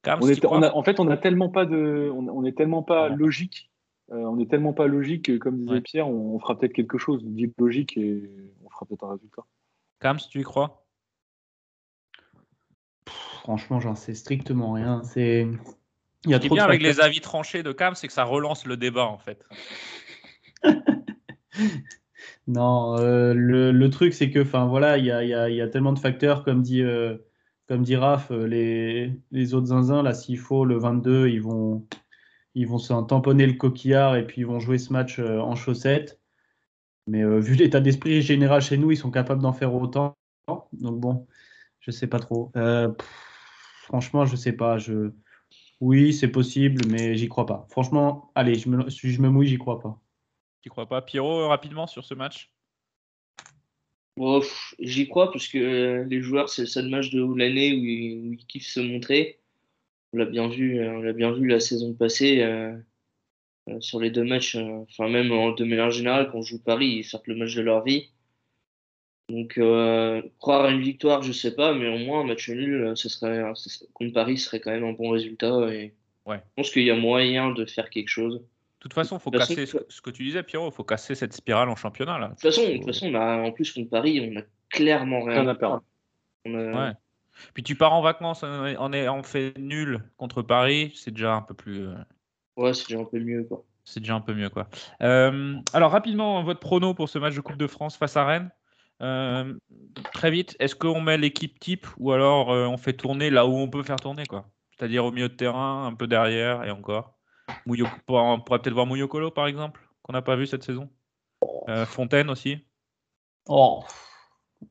[0.04, 2.28] Cam, On tu est, crois on a, en fait, on a tellement pas de, on,
[2.30, 3.70] on est tellement pas logique.
[4.12, 5.82] Euh, on est tellement pas logique que, comme disait Ouais.
[5.82, 8.30] Pierre, on, on fera peut-être quelque chose, dit logique et
[8.64, 9.44] on fera peut-être un résultat.
[10.00, 10.86] Cam, tu y crois?
[13.42, 15.04] Franchement, j'en sais strictement rien.
[15.04, 15.48] C'est.
[16.26, 18.14] Il y a Ce qui est bien avec les avis tranchés de Cam, c'est que
[18.14, 19.44] ça relance le débat, en fait.
[22.48, 25.50] Non, euh, le, le truc, c'est que, enfin, voilà, il y a, il y a-
[25.50, 27.18] il y a tellement de facteurs, comme dit, euh,
[27.68, 31.86] comme dit Raph, euh, les, les autres zinzins, là, s'il faut, le 22, ils vont,
[32.56, 35.56] ils vont se tamponner le coquillard et puis ils vont jouer ce match euh, en
[35.56, 36.20] chaussettes.
[37.06, 40.18] Mais euh, vu l'état d'esprit général chez nous, ils sont capables d'en faire autant.
[40.74, 41.28] Donc bon,
[41.80, 42.52] je sais pas trop.
[42.56, 43.08] Euh, pff,
[43.84, 44.78] franchement, je sais pas.
[44.78, 45.12] Je...
[45.80, 47.68] Oui, c'est possible, mais j'y crois pas.
[47.70, 50.02] Franchement, allez, je me, si je me mouille, j'y crois pas.
[50.62, 52.52] Tu crois pas Pierrot, rapidement, sur ce match?
[54.80, 57.84] J'y crois parce que les joueurs, c'est le seul match de l'année où
[58.34, 59.40] ils kiffent se montrer.
[60.14, 62.76] On l'a bien vu, euh, on l'a bien vu la saison passée euh,
[63.70, 64.56] euh, sur les deux matchs.
[64.56, 67.54] euh, Enfin, même en de manière générale, quand on joue Paris, ils sortent le match
[67.56, 68.10] de leur vie.
[69.30, 72.94] Donc, euh, croire à une victoire, je sais pas, mais au moins un match nul,
[72.96, 73.44] ce serait,
[73.94, 75.68] contre Paris, serait quand même un bon résultat.
[75.74, 75.94] Et
[76.26, 76.38] Ouais.
[76.38, 78.36] je pense qu'il y a moyen de faire quelque chose.
[78.40, 78.44] De
[78.80, 80.84] toute façon, il faut De casser façon, ce, ce que tu disais, Pierrot, il faut
[80.86, 82.20] casser cette spirale en championnat.
[82.20, 82.28] Là.
[82.28, 85.22] De toute façon, de toute façon on a, en plus contre Paris, on a clairement
[85.24, 85.84] rien, Rien à perdre.
[86.46, 86.94] On a- Ouais.
[87.54, 91.42] Puis tu pars en vacances en en ayant fait nul contre Paris, c'est déjà un
[91.42, 91.88] peu plus.
[91.88, 91.96] euh,
[92.56, 93.44] Ouais, c'est déjà un peu mieux.
[93.44, 93.64] Quoi.
[93.84, 94.68] C'est déjà un peu mieux, quoi.
[95.02, 98.50] Euh, alors, rapidement, votre prono pour ce match de Coupe de France face à Rennes.
[99.02, 99.54] Euh,
[100.12, 103.56] très vite, est-ce qu'on met l'équipe type ou alors euh, on fait tourner là où
[103.56, 104.50] on peut faire tourner, quoi?
[104.76, 107.14] C'est-à-dire au milieu de terrain, un peu derrière et encore.
[107.68, 110.90] Mouyo- on pourrait peut-être voir Mouyokolo, par exemple, qu'on n'a pas vu cette saison.
[111.70, 112.58] Euh, Fontaine aussi.
[113.48, 113.84] Oh,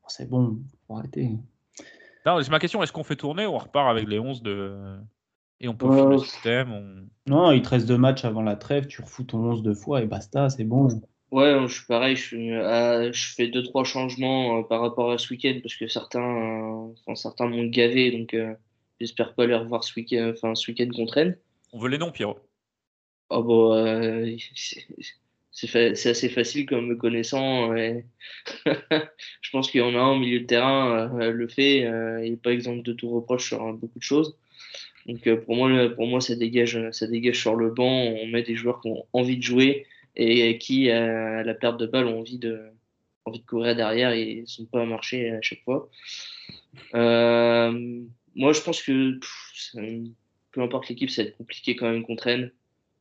[0.09, 1.31] c'est bon, faut arrêter.
[2.27, 4.99] Non, c'est ma question, est-ce qu'on fait tourner ou on repart avec les 11 de...
[5.61, 7.07] Et on peut Euh, le système on...
[7.31, 10.03] Non, il te reste deux matchs avant la trêve, tu refous ton 11 deux fois
[10.03, 10.89] et basta, c'est bon.
[11.31, 15.13] Ouais, je suis pareil, je, suis, euh, je fais deux trois changements euh, par rapport
[15.13, 18.55] à ce week-end parce que certains, euh, enfin, certains m'ont gavé, donc euh,
[19.01, 21.39] j'espère pas les revoir ce week-end, enfin ce week-end contre Rennes.
[21.73, 22.39] on veut les noms, Pierrot.
[23.31, 24.27] Oh bon, euh,
[25.57, 27.75] c'est assez facile comme me connaissant.
[28.67, 32.23] je pense qu'il y en a un au milieu de terrain, euh, le fait, euh,
[32.23, 34.37] il n'est pas exemple de tout reproche sur euh, beaucoup de choses.
[35.07, 37.89] Donc pour moi, pour moi, ça dégage, ça dégage sur le banc.
[37.89, 39.87] On met des joueurs qui ont envie de jouer
[40.17, 42.61] et qui, à la perte de balle, ont envie de,
[43.25, 45.89] envie de courir derrière et ne sont pas à marcher à chaque fois.
[46.93, 49.21] Moi, je pense que
[50.51, 52.51] peu importe l'équipe, ça va être compliqué quand même contre Rennes.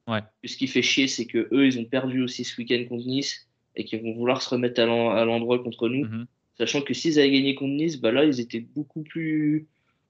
[0.07, 0.21] Ouais.
[0.45, 3.47] Ce qui fait chier, c'est que eux, ils ont perdu aussi ce week-end contre Nice
[3.75, 6.05] et qu'ils vont vouloir se remettre à l'en- à l'endroit contre nous.
[6.05, 6.25] Mhm.
[6.57, 9.67] Sachant que s'ils avaient gagné contre Nice, bah là, ils étaient beaucoup plus,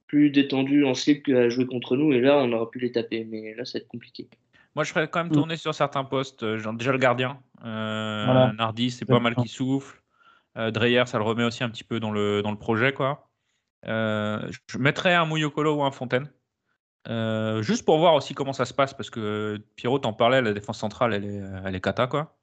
[0.08, 2.12] plus détendus en slip qu'à jouer contre nous.
[2.14, 3.24] Et là, on aurait pu les taper.
[3.26, 4.28] Mais là, ça va être compliqué.
[4.76, 5.36] Moi, je ferais quand même Mm.
[5.36, 6.44] tourner sur certains postes.
[6.44, 7.40] Euh, genre déjà le gardien.
[7.64, 8.54] Euh, Voilà.
[8.54, 10.02] Nardi, c'est pas mal qui souffle.
[10.58, 12.92] Euh, Dreyer, ça le remet aussi un petit peu dans le, dans le projet.
[12.94, 13.28] quoi.
[13.88, 14.40] Euh,
[14.70, 16.30] je mettrais un Mouyokolo ou un Fontaine.
[17.08, 20.54] Euh, juste pour voir aussi comment ça se passe, parce que Pierrot t'en parlait, la
[20.54, 22.38] défense centrale, elle est, elle est cata, quoi.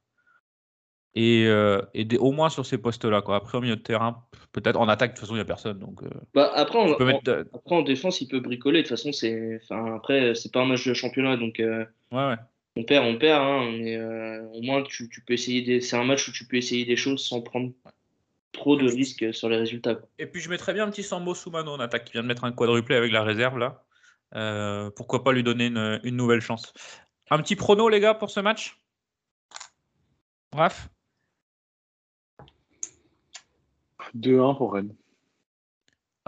[1.14, 3.36] Et, euh, et des- au moins sur ces postes-là, quoi.
[3.36, 5.78] Après, au milieu de terrain, peut-être en attaque, de toute façon, il n'y a personne.
[5.78, 7.28] Donc, euh, Bah, après, on, mettre.
[7.28, 8.78] euh, après, en défense, il peut bricoler.
[8.82, 11.36] De toute façon, c'est, enfin, après, c'est pas un match de championnat.
[11.36, 12.36] Donc, euh, Ouais, ouais.
[12.76, 13.42] on perd, on perd.
[13.42, 15.82] Hein, mais euh, au moins, tu, tu peux essayer des...
[15.82, 17.72] c'est un match où tu peux essayer des choses sans prendre
[18.52, 19.98] trop de risques sur les résultats.
[20.18, 22.44] Et puis je mettrais bien un petit Sambo Soumano en attaque qui vient de mettre
[22.44, 23.82] un quadruplé avec la réserve là.
[24.34, 26.72] Euh, pourquoi pas lui donner une, une nouvelle chance.
[27.30, 28.78] Un petit prono les gars pour ce match?
[30.52, 30.88] Bref.
[34.14, 34.94] 2-1 pour Rennes.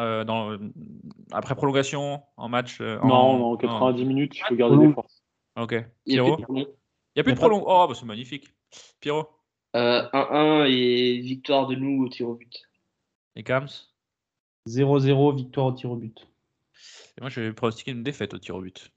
[0.01, 0.59] Euh, dans,
[1.31, 2.81] après prolongation en match.
[2.81, 5.23] euh, en- Non, en- 90 minutes, il faut garder des forces.
[5.57, 5.75] Ok.
[6.05, 6.35] Pierrot?
[6.37, 6.67] plus de prolong.
[6.67, 6.75] Il n'y a plus de
[7.15, 7.65] Il y a pas de- prolong.
[7.67, 8.53] Oh, bah, c'est magnifique.
[9.01, 9.29] Pierrot?
[9.77, 12.63] Euh, 1-1 et victoire de nous au tir au but.
[13.37, 13.69] et Kams?
[14.67, 16.27] 0-0, victoire au tir au but.
[17.16, 18.91] Et moi, je vais pronostiquer une défaite au tir au but.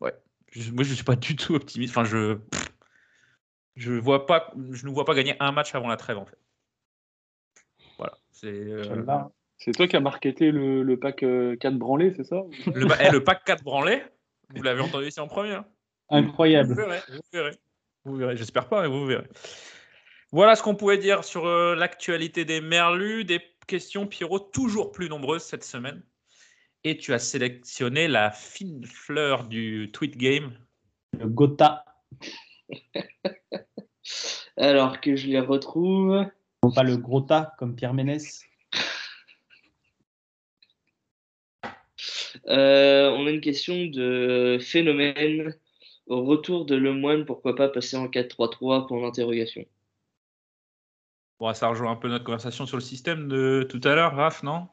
[0.00, 0.14] Ouais.
[0.52, 1.92] Je- moi, je suis pas du tout optimiste.
[1.96, 2.38] Enfin, je.
[3.76, 4.52] Je vois pas.
[4.72, 6.38] Je ne vois pas gagner un match avant la trêve, en fait.
[7.98, 8.16] Voilà.
[8.32, 8.46] C'est.
[8.48, 9.04] euh.
[9.60, 12.42] C'est toi qui as marketé le, le pack 4 branlés, c'est ça?
[12.72, 14.04] Le, eh, le pack 4 branlé,
[14.54, 15.54] vous l'avez entendu ici en premier.
[15.54, 15.66] hein?
[16.10, 16.74] Vous Incroyable.
[16.74, 17.50] verrez, vous verrez.
[18.04, 18.36] Vous verrez.
[18.36, 19.26] J'espère pas, mais vous verrez.
[20.30, 23.24] Voilà ce qu'on pouvait dire sur euh, l'actualité des Merlus.
[23.24, 26.04] Des questions, Pierrot, toujours plus nombreuses cette semaine.
[26.84, 30.52] Et tu as sélectionné la fine fleur du tweet game.
[31.18, 31.84] Le Gotha,
[34.56, 36.24] Alors que je les retrouve.
[36.62, 38.44] non pas le Grota comme Pierre Ménès.
[42.46, 45.54] Euh, on a une question de phénomène.
[46.06, 49.66] Au retour de Lemoine, pourquoi pas passer en 4-3-3 pour l'interrogation?
[51.38, 54.42] Bon, ça rejoint un peu notre conversation sur le système de tout à l'heure, Raph,
[54.42, 54.68] non?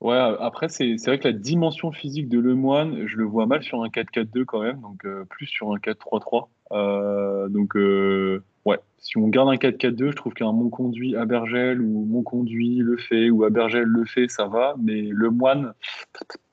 [0.00, 3.62] Ouais, après, c'est c'est vrai que la dimension physique de Lemoine, je le vois mal
[3.62, 6.48] sur un 4-4-2 quand même, donc euh, plus sur un 4-3-3.
[6.72, 12.06] Euh, donc, euh, ouais, si on garde un 4-4-2, je trouve qu'un Monconduit Abergel ou
[12.06, 15.74] Monconduit le fait ou Abergel le fait, ça va, mais Lemoine,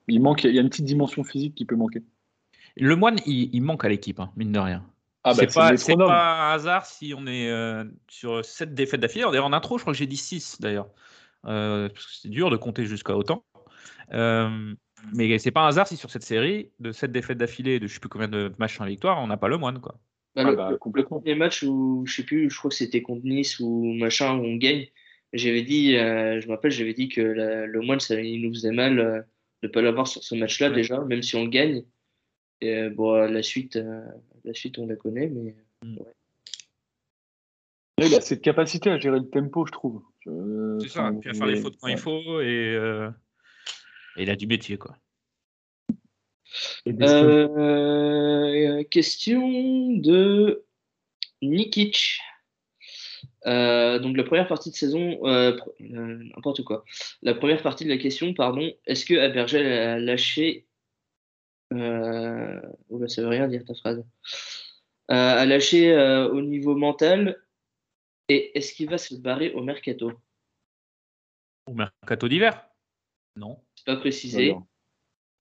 [0.10, 2.04] il manque, il y a une petite dimension physique qui peut manquer.
[2.76, 4.84] Le moine, il, il manque à l'équipe, hein, mine de rien.
[5.24, 6.08] Ah bah, c'est pas, c'est métronome.
[6.08, 9.26] pas un hasard si on est euh, sur 7 défaites d'affilée.
[9.26, 10.88] D'ailleurs, en intro, je crois que j'ai dit 6 d'ailleurs.
[11.48, 13.44] Euh, parce que c'est dur de compter jusqu'à autant.
[14.14, 14.74] Euh,
[15.14, 17.88] mais c'est pas un hasard si sur cette série de 7 défaites d'affilée et de
[17.88, 19.80] je sais plus combien de matchs en victoire, on n'a pas le moine.
[19.80, 20.00] Quoi.
[20.36, 21.20] Bah, Ah le, bah, complètement.
[21.20, 24.44] premier match où, je sais plus, je crois que c'était contre Nice ou machin, où
[24.44, 24.88] on gagne,
[25.34, 28.54] j'avais dit, euh, je me rappelle, j'avais dit que la- le moine, ça, il nous
[28.54, 29.22] faisait mal euh,
[29.62, 30.76] de ne pas l'avoir sur ce match-là Ouais.
[30.76, 31.84] déjà, même si on le gagne.
[32.62, 34.02] Et, euh, bon, la suite, euh,
[34.44, 35.56] la suite, on la connaît, mais
[38.00, 40.04] Ouais, il a cette capacité à gérer le tempo, je trouve.
[40.80, 41.94] C'est ça, puis à faire les fautes quand ouais.
[41.94, 43.10] il faut et, euh,
[44.18, 44.78] et il a du métier.
[44.78, 44.96] quoi.
[46.86, 50.64] Des Euh, question de
[51.42, 52.20] Nikic.
[53.46, 56.84] Euh, donc la première partie de saison, euh, euh, n'importe quoi.
[57.22, 58.74] La première partie de la question, pardon.
[58.86, 60.68] Est-ce que Abergel a lâché
[61.74, 64.00] euh, oh bah, ça veut rien dire ta phrase.
[65.12, 67.42] Euh, a lâché euh, au niveau mental
[68.30, 70.12] et est-ce qu'il va se barrer au mercato?
[71.68, 72.68] Au mercato d'hiver
[73.36, 73.60] Non.
[73.76, 74.50] C'est pas précisé.
[74.50, 74.66] Alors,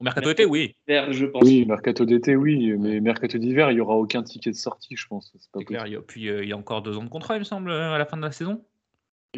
[0.00, 0.74] Au mercato d'été, oui.
[0.86, 1.42] Vert, je pense.
[1.44, 5.06] Oui, mercato d'été, oui, mais mercato d'hiver, il n'y aura aucun ticket de sortie, je
[5.06, 5.32] pense.
[5.38, 5.80] C'est pas clair.
[5.82, 5.88] possible.
[5.88, 7.44] Il y a- puis euh, il y a encore deux ans de contrat, il me
[7.44, 8.64] semble, à la fin de la saison.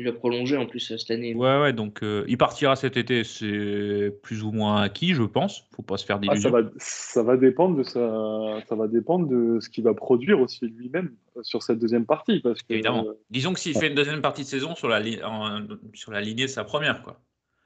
[0.01, 1.34] Il a prolongé en plus cette année.
[1.34, 5.64] Ouais, ouais, donc euh, il partira cet été, c'est plus ou moins acquis, je pense.
[5.74, 6.51] Faut pas se faire Ah, ça, d'illusions.
[6.53, 10.66] va, ça va dépendre de sa, ça va dépendre de ce qu'il va produire aussi
[10.66, 13.07] lui-même euh, sur cette deuxième partie, parce que Évidemment.
[13.09, 16.12] euh, Disons que s'il fait une deuxième partie de saison sur la, li- en- sur
[16.12, 17.20] la lignée de sa première, quoi.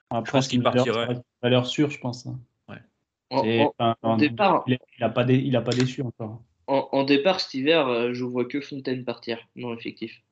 [0.08, 1.20] Après, pense qu'il une valeur- partirait.
[1.42, 2.26] valeur sûre, je pense.
[2.26, 2.38] hein.
[3.30, 6.02] En, C'est- en- enfin, en départ, il, il a pas dé- il a pas déçu
[6.02, 6.42] encore.
[6.66, 10.22] en, en départ cet hiver, euh, je vois que Fontaine partir dans l'effectif.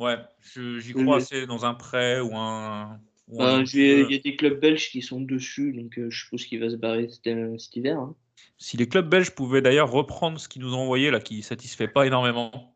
[0.00, 2.98] Ouais, je- j'y crois assez dans un prêt ou un.
[3.28, 6.46] ou euh, Il y a des clubs belges qui sont dessus, donc euh, je suppose
[6.46, 7.98] qu'il va se barrer cet, euh, cet hiver.
[7.98, 8.14] hein.
[8.56, 11.86] Si les clubs belges pouvaient d'ailleurs reprendre ce qu'ils nous ont envoyé, là, qui satisfait
[11.88, 12.74] pas énormément.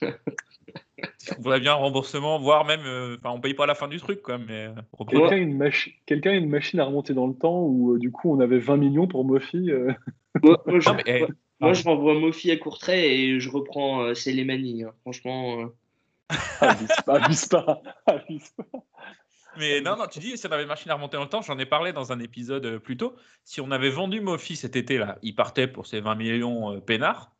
[1.38, 3.88] On voudrait bien un remboursement, voire même, euh, enfin, on paye pas à la fin
[3.88, 4.36] du truc, quoi.
[4.38, 4.72] Mais euh.
[5.08, 7.98] Quelqu'un a, une machi- quelqu'un a une machine à remonter dans le temps où euh,
[7.98, 9.70] du coup on avait 20 millions pour Mofi.
[9.70, 9.92] euh.
[10.42, 14.14] Moi, moi, je, Non, mais, eh, je renvoie Mofi à Courtrai et je reprends euh,
[14.14, 14.84] Selemani.
[14.84, 14.92] hein.
[15.02, 15.66] Franchement, euh,
[16.60, 18.64] Abuse pas, abuse pas, abuse pas.
[19.56, 21.42] Mais non, non, tu dis, si on avait une machine à remonter dans le temps,
[21.42, 23.14] j'en ai parlé dans un épisode euh, plus tôt.
[23.44, 27.36] Si on avait vendu Mofi cet été-là, il partait pour ses 20 millions euh, peinards.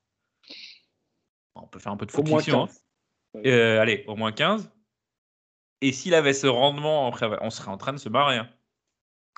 [1.57, 2.67] On peut faire un peu de fiction.
[2.67, 2.85] 15.
[3.47, 4.71] Euh, allez, au moins 15.
[5.81, 8.37] Et s'il avait ce rendement, on serait en train de se marrer.
[8.37, 8.49] hein.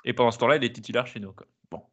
[0.05, 1.33] Et pendant ce temps-là, il est titulaire chez nous.
[1.33, 1.47] quoi.
[1.71, 1.83] Bon.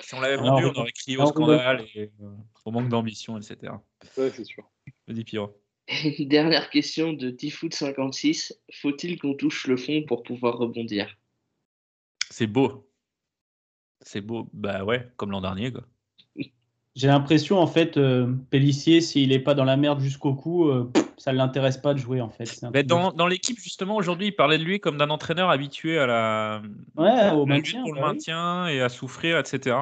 [0.00, 2.30] Si on l'avait Alors, vendu, on aurait crié au scandale et euh,
[2.64, 3.72] au manque d'ambition, etc.
[4.16, 4.70] Ouais, c'est sûr.
[5.06, 5.58] Vas-y, Pierrot.
[5.88, 8.52] Une dernière question de Tifoot56.
[8.80, 11.16] Faut-il qu'on touche le fond pour pouvoir rebondir?
[12.30, 12.88] C'est beau.
[14.00, 14.48] C'est beau.
[14.52, 15.72] Bah ouais, comme l'an dernier.
[15.72, 15.82] Quoi.
[16.94, 20.90] J'ai l'impression, en fait, euh, Pellissier, s'il n'est pas dans la merde jusqu'au cou, euh,
[21.16, 22.44] ça ne l'intéresse pas de jouer, en fait.
[22.62, 25.98] Mais truc dans, dans l'équipe, justement, aujourd'hui, il parlait de lui comme d'un entraîneur habitué
[25.98, 26.62] à la,
[26.96, 28.14] Ouais, à au la maintien, lutte pour le bah oui.
[28.14, 29.76] maintien et à souffrir, etc.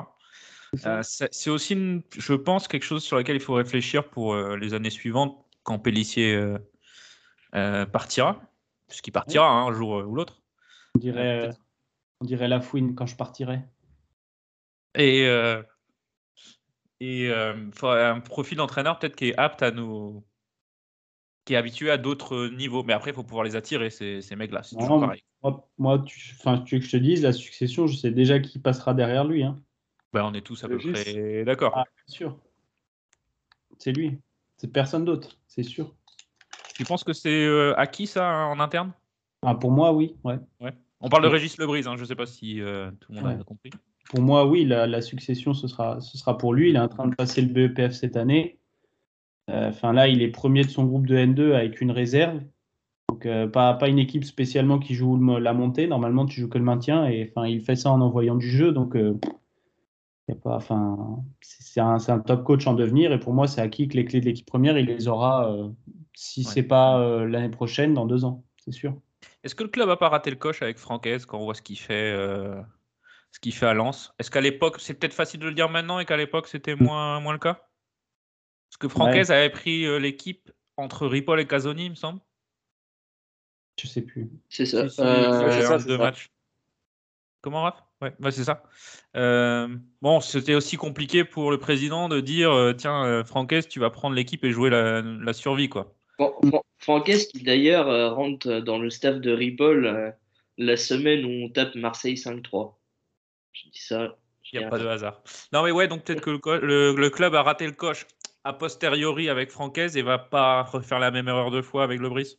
[0.85, 4.35] Euh, c'est c'est aussi, une- je pense, quelque chose sur lequel il faut réfléchir pour
[4.35, 6.59] euh, les années suivantes quand Pellissier euh,
[7.55, 8.41] euh, partira,
[8.89, 10.41] puisqu'il partira hein, un jour euh, ou l'autre.
[10.95, 11.51] On dirait,
[12.21, 13.61] on dirait la fouine quand je partirai.
[14.95, 15.25] Et,
[17.01, 20.25] et euh, un profil d'entraîneur peut-être qui est apte à nous.
[21.45, 22.83] qui est habitué à d'autres niveaux.
[22.83, 24.63] Mais après, il faut pouvoir les attirer, ces, ces mecs-là.
[24.63, 25.23] C'est toujours pareil.
[25.43, 28.95] Moi, moi, tu, veux que je te dise, la succession, je sais déjà qui passera
[28.95, 29.45] derrière lui.
[29.45, 29.61] Hein.
[30.15, 31.73] Bah, on est tous à peu près d'accord.
[31.77, 32.39] Ah, bien sûr.
[33.79, 34.19] C'est lui.
[34.57, 35.95] C'est personne d'autre, c'est sûr.
[36.75, 38.93] Tu penses que c'est euh, acquis ça en interne?
[39.43, 40.17] Ah, pour moi, oui.
[40.25, 40.39] Ouais.
[40.61, 40.73] Ouais.
[41.01, 41.29] On parle de.
[41.29, 43.71] Régis Lebris, hein, je ne sais pas si euh, tout le monde a compris.
[44.09, 46.71] Pour moi, oui, la, la succession, ce sera, ce sera pour lui.
[46.71, 48.59] Il est en train de passer le BEPF cette année.
[49.51, 52.41] Euh, Enfin, là, il est premier de son groupe de N2 avec une réserve.
[53.09, 55.87] Donc, pas, pas une équipe spécialement qui joue la montée.
[55.87, 57.07] Normalement, tu joues que le maintien.
[57.07, 58.73] Et enfin, il fait ça en envoyant du jeu.
[58.73, 58.97] Donc,
[60.29, 63.13] y a pas, enfin, c'est un, c'est un top coach en devenir.
[63.13, 65.69] Et pour moi, c'est acquis que les clés de l'équipe première, il les aura, euh,
[66.15, 66.47] si Ouais.
[66.53, 68.45] c'est pas euh, l'année prochaine, dans deux ans.
[68.65, 69.01] C'est sûr.
[69.45, 71.63] Est-ce que le club a pas raté le coche avec Francaise quand on voit ce
[71.63, 72.61] qu'il fait, euh,
[73.31, 74.13] ce qu'il fait à Lens?
[74.19, 77.21] Est-ce qu'à l'époque, c'est peut-être facile de le dire maintenant et qu'à l'époque c'était moins,
[77.21, 77.69] moins le cas?
[78.69, 82.21] Parce que Francaise avait pris euh, l'équipe entre Ripoll et Casoni, il me semble.
[83.81, 84.29] Je sais plus.
[84.49, 84.89] C'est ça.
[84.89, 86.03] Si, si, Euh, ça, deux ça.
[86.03, 86.31] matchs.
[87.43, 87.86] Comment, Raph?
[88.03, 88.63] Ouais, ouais, c'est ça.
[89.17, 89.69] Euh,
[90.03, 93.91] bon, c'était aussi compliqué pour le président de dire euh, tiens, euh, Francaise, tu vas
[93.91, 95.95] prendre l'équipe et jouer la, la survie, quoi.
[96.19, 100.11] Fran- Franquès qui d'ailleurs rentre dans le staff de Ripoll euh,
[100.59, 102.79] la semaine où on tape Marseille 5-3.
[103.53, 104.17] Je dis ça.
[104.53, 105.23] Il n'y a pas de hasard.
[105.53, 108.07] Non, mais ouais, donc peut-être que le, co- le- le club a raté le coche
[108.45, 112.09] a posteriori avec Francaise et va pas refaire la même erreur deux fois avec le
[112.09, 112.39] Brice.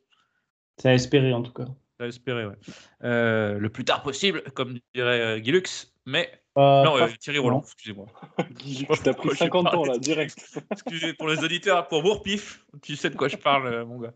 [0.77, 1.65] C'est à espérer, en tout cas.
[1.99, 2.55] À espérer, ouais.
[3.03, 6.29] Euh, le plus tard possible, comme dirait euh, Guy Lux, mais.
[6.57, 8.07] Euh, non, euh, Thierry Roland, excusez-moi.
[9.03, 10.59] T'as pris 50 ans là, direct.
[10.71, 14.13] Excusez pour les auditeurs, pour Bourpif, tu sais de quoi je parle, euh, mon gars.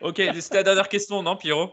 [0.00, 1.72] Ok, c'était la dernière question, non, Pierrot?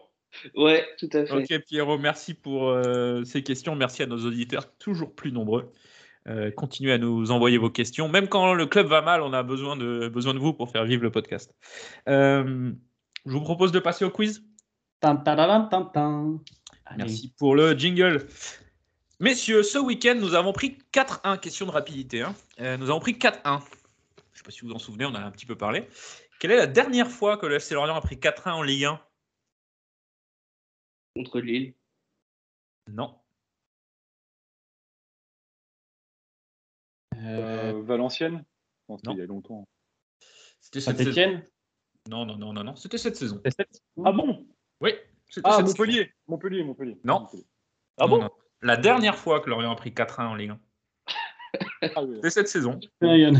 [0.56, 1.34] Ouais, tout à fait.
[1.34, 3.76] Ok, Pierrot, merci pour euh, ces questions.
[3.76, 5.72] Merci à nos auditeurs, toujours plus nombreux.
[6.28, 8.10] Euh, continuez à nous envoyer vos questions.
[8.10, 10.86] Même quand le club va mal, on a besoin de, besoin de vous pour faire
[10.86, 11.54] vivre le podcast.
[12.10, 12.72] Euh,
[13.26, 14.44] je vous propose de passer au quiz.
[16.98, 18.28] Merci pour le jingle.
[19.20, 21.40] Messieurs, ce week-end, nous avons pris 4-1.
[21.40, 22.22] Question de rapidité.
[22.22, 22.36] hein.
[22.60, 23.60] Euh, nous avons pris 4-1.
[23.60, 25.56] Je ne sais pas si vous vous en souvenez, on en a un petit peu
[25.58, 25.88] parlé.
[26.40, 29.02] Quelle est la dernière fois que le FC Lorient a pris 4-1 en Ligue 1
[31.16, 31.74] Contre Lille.
[32.92, 33.18] Non.
[37.16, 38.44] Euh, Euh, Valenciennes?
[38.90, 39.66] Non, il y a longtemps.
[40.60, 41.12] C'était cette saison.
[41.14, 41.46] Saint-Etienne
[42.10, 42.76] Non, non, non, non, non.
[42.76, 43.42] C'était cette saison?
[44.04, 44.46] Ah bon?
[44.86, 44.94] Oui.
[45.30, 46.98] c'était Ah, Montpellier Montpellier, Montpellier.
[47.04, 47.22] Non.
[47.22, 47.46] Montpellier.
[47.98, 48.30] Ah bon Non, non.
[48.62, 50.60] La dernière fois que Lorient a pris 4-1 en Ligue 1.
[51.96, 52.16] Ah oui.
[52.16, 52.80] C'était cette saison.
[53.02, 53.40] Ah, il y en a-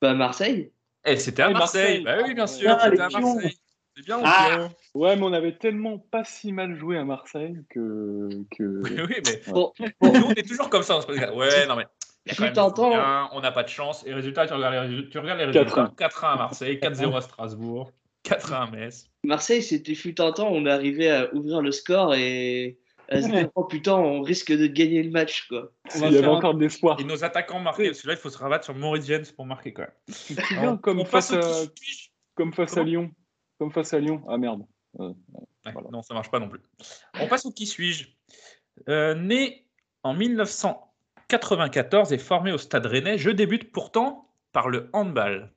[0.00, 0.72] Bah, Marseille.
[1.04, 2.02] Et c'était à Marseille.
[2.02, 2.20] Marseille.
[2.22, 2.70] Bah oui, bien sûr.
[2.78, 3.08] Ah, c'était à.
[3.08, 3.56] Marseille.
[3.96, 4.68] C'est bien, Ah.
[4.94, 8.28] Ouais, mais on avait tellement pas si mal joué à Marseille que.
[8.50, 8.62] que...
[8.84, 9.72] Oui, oui, mais Bon,
[10.02, 10.96] nous, on est toujours comme ça.
[10.98, 11.86] On se dit, ouais, non, mais.
[12.26, 12.52] y a quand même
[12.90, 14.04] bien, on n'a pas de chance.
[14.06, 15.64] Et résultat, tu regardes les, résu- tu regardes les 4-1.
[15.64, 17.92] résultats 4-1 à Marseille, 4-0 à Strasbourg,
[18.26, 19.08] 4-1 à Metz.
[19.24, 23.28] Marseille, c'était fut un temps, on est arrivé à ouvrir le score et à se
[23.28, 25.70] dire, oh putain, on risque de gagner le match, quoi.
[25.94, 26.98] On va Il y avait un- encore de l'espoir.
[27.00, 27.94] Et nos attaquants marquaient.
[27.94, 29.92] Celui-là, il faut se rabattre sur Maurice Jens pour marquer quand même.
[30.26, 33.10] Tu te souviens, On- comme face, passe au à, qui- comme face à Lyon
[33.58, 34.22] Comme face à Lyon.
[34.28, 34.62] Ah merde.
[34.98, 35.12] Ouais,
[35.72, 35.88] Voilà.
[35.92, 36.60] Non, ça marche pas non plus.
[37.20, 38.08] On passe au qui suis-je.
[38.88, 39.66] Euh, né
[40.02, 45.52] en 1994 et formé au Stade Rennais, je débute pourtant par le handball.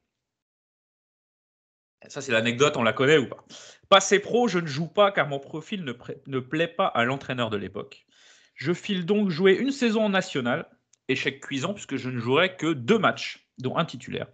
[2.08, 3.46] Ça, c'est l'anecdote, on la connaît ou pas
[3.90, 5.94] Passé pro, je ne joue pas car mon profil ne,
[6.28, 8.06] ne plaît pas à l'entraîneur de l'époque.
[8.56, 10.70] Je file donc jouer une saison en nationale,
[11.08, 14.28] échec cuisant puisque je ne jouerai que deux matchs, dont un titulaire,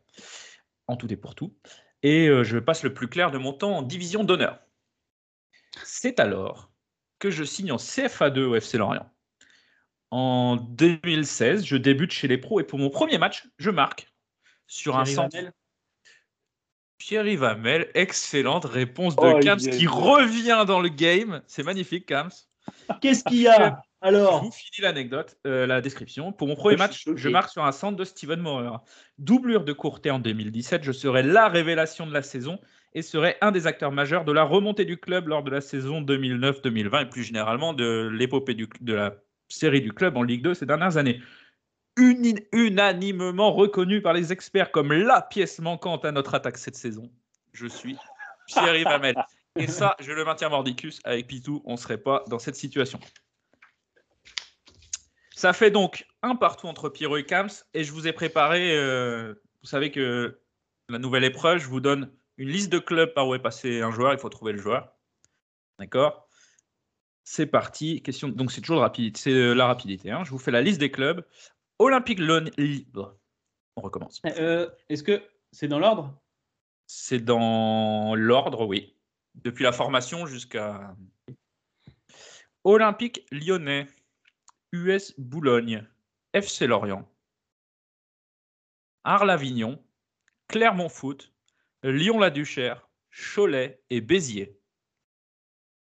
[0.88, 1.58] en tout et pour tout.
[2.04, 4.60] Et euh, je passe le plus clair de mon temps en division d'honneur.
[5.84, 6.72] C'est alors
[7.20, 9.12] que je signe en CFA2 au FC Lorient.
[10.12, 14.14] En 2016, je débute chez les pros et pour mon premier match, je marque
[14.68, 15.36] sur un centre.
[16.98, 19.78] Pierre-Yves Hamel, excellente réponse de Oh, Kams yes.
[19.78, 21.42] qui revient dans le game.
[21.48, 22.32] C'est magnifique, Kams.
[23.02, 26.32] Qu'est-ce qu'il y a alors Je vous finis l'anecdote, euh, la description.
[26.32, 28.78] Pour mon premier je match, je marque sur un centre de Steven Maurer.
[29.18, 32.60] Doublure de Courtet en 2017, je serai la révélation de la saison
[32.94, 36.02] et serai un des acteurs majeurs de la remontée du club lors de la saison
[36.02, 39.16] 2009-2020 et plus généralement de l'épopée du- de la
[39.48, 41.20] série du club en Ligue 2 ces dernières années.
[41.98, 47.10] Unanimement reconnu par les experts comme la pièce manquante à notre attaque cette saison.
[47.54, 47.98] Je suis
[48.48, 49.16] Pierre-Yves Hamel.
[49.58, 51.00] Et ça, je le maintiens mordicus.
[51.06, 53.00] Avec Pitou, on ne serait pas dans cette situation.
[55.34, 57.50] Ça fait donc un partout entre Pierrot et Kams.
[57.74, 60.40] Et je vous ai préparé, euh, vous savez que
[60.90, 63.92] la nouvelle épreuve, je vous donne une liste de clubs par où est passé un
[63.92, 64.12] joueur.
[64.12, 64.94] Il faut trouver le joueur.
[65.80, 66.28] D'accord?
[67.24, 68.02] C'est parti.
[68.02, 68.28] Question.
[68.28, 69.16] Donc c'est toujours rapide.
[69.16, 70.12] C'est euh, la rapidité.
[70.12, 70.24] hein.
[70.26, 71.26] Je vous fais la liste des clubs.
[71.80, 72.46] Olympique Lyon.
[73.76, 74.22] On recommence.
[74.26, 75.22] Euh, Est-ce que
[75.52, 76.18] c'est dans l'ordre?
[76.88, 78.96] C'est dans l'ordre, oui.
[79.36, 80.96] Depuis la formation jusqu'à.
[82.64, 83.88] Olympique lyonnais,
[84.72, 85.86] US Boulogne,
[86.34, 87.08] FC Lorient,
[89.04, 89.84] Arles-Avignon,
[90.48, 91.32] Clermont Foot,
[91.84, 94.60] Lyon-la-Duchère, Cholet et Béziers.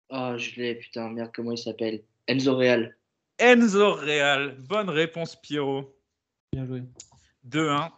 [0.10, 2.04] Ah, je l'ai, putain, merde, comment il s'appelle?
[2.28, 2.98] Enzo Real.
[3.39, 5.97] Enzo Real, bonne réponse Pierrot.
[6.51, 6.84] Bien joué.
[7.47, 7.89] 2-1.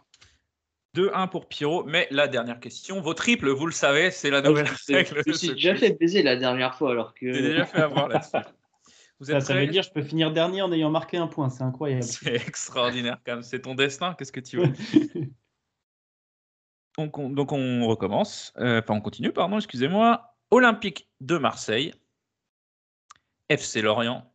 [0.96, 1.84] 2-1 pour Pierrot.
[1.84, 5.22] Mais la dernière question, vos triples, vous le savez, c'est la nouvelle je me règle.
[5.24, 7.32] je me suis déjà fait baiser la dernière fois alors que.
[7.32, 8.08] J'ai déjà fait avoir.
[9.18, 11.26] Vous Ça, êtes ça veut dire que je peux finir dernier en ayant marqué un
[11.26, 11.48] point.
[11.48, 12.02] C'est incroyable.
[12.02, 13.42] C'est extraordinaire quand même.
[13.42, 14.12] C'est ton destin.
[14.12, 14.70] Qu'est-ce que tu veux?
[16.98, 18.52] Donc, on, donc on recommence.
[18.58, 20.34] Euh, Enfin, on continue, pardon, excusez-moi.
[20.50, 21.92] Olympique de Marseille.
[23.50, 24.30] FC Lorient.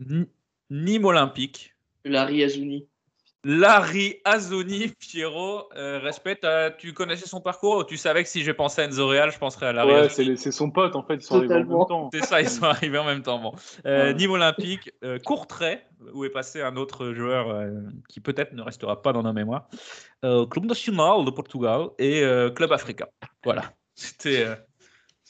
[0.00, 0.26] N-
[0.70, 1.74] Nîmes Olympique.
[2.04, 2.86] Larry Azouni.
[3.44, 8.42] Larry Azoni, Pierrot, euh, respect, t'as- tu connaissais son parcours ou tu savais que si
[8.44, 11.16] je pensais à Enzo Real, je penserais à Larry Ouais, c'est son pote en fait,
[11.16, 11.84] ils sont arrivés en même Totalement.
[11.86, 12.10] temps.
[12.12, 13.40] C'est ça, ils sont arrivés en même temps.
[13.40, 13.52] Bon.
[13.84, 14.14] Euh, Ouais.
[14.14, 19.02] Nîmes Olympique, euh, Courtrai, où est passé un autre joueur euh, qui peut-être ne restera
[19.02, 19.68] pas dans nos mémoires.
[20.24, 23.08] Euh, Club Nacional de Portugal et euh, Club Africa.
[23.42, 23.72] Voilà.
[23.96, 24.46] C'était.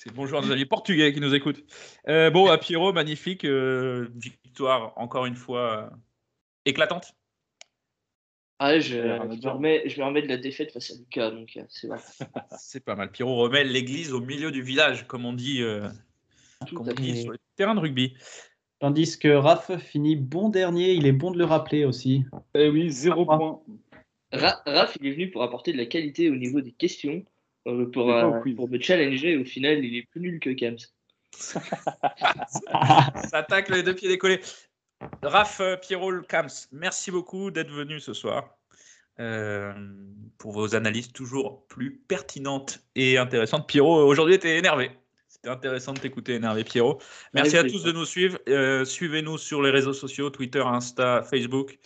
[0.02, 1.62] Euh, c'est le bon joueur des amis portugais qui nous écoute.
[2.08, 3.44] Euh, bon, à Pierrot, magnifique.
[3.44, 5.96] euh, victoire, encore une fois, euh,
[6.64, 7.14] éclatante.
[8.58, 11.30] Ah, je, à je, me remets, je me remets de la défaite face à Lucas,
[11.32, 11.98] donc c'est vrai.
[12.58, 13.10] C'est pas mal.
[13.10, 15.88] Pierrot remet l'église au milieu du village, comme on dit, euh,
[16.66, 17.22] Tout comme à on dit fait.
[17.22, 18.14] sur le terrain de rugby.
[18.78, 20.92] Tandis que Raph finit bon dernier.
[20.92, 22.24] Il est bon de le rappeler aussi.
[22.54, 23.36] Eh oui, zéro Ah.
[23.36, 23.62] point.
[24.32, 27.24] Ra- Raph, il est venu pour apporter de la qualité au niveau des questions,
[27.66, 29.36] euh, pour, euh, pour me challenger.
[29.36, 30.76] Au final, il est plus nul que Kams.
[31.32, 34.40] Ça tacle les deux pieds décollés.
[35.22, 38.56] Raph, euh, Pierrot, Kams, merci beaucoup d'être venu ce soir
[39.20, 39.72] euh,
[40.38, 43.68] pour vos analyses toujours plus pertinentes et intéressantes.
[43.68, 44.90] Pierrot, aujourd'hui, était énervé.
[45.28, 46.98] C'était intéressant de t'écouter énervé, Pierrot.
[47.34, 48.38] Merci à tous de nous suivre.
[48.48, 51.78] Euh, Suivez-nous sur les réseaux sociaux, Twitter, Insta, Facebook.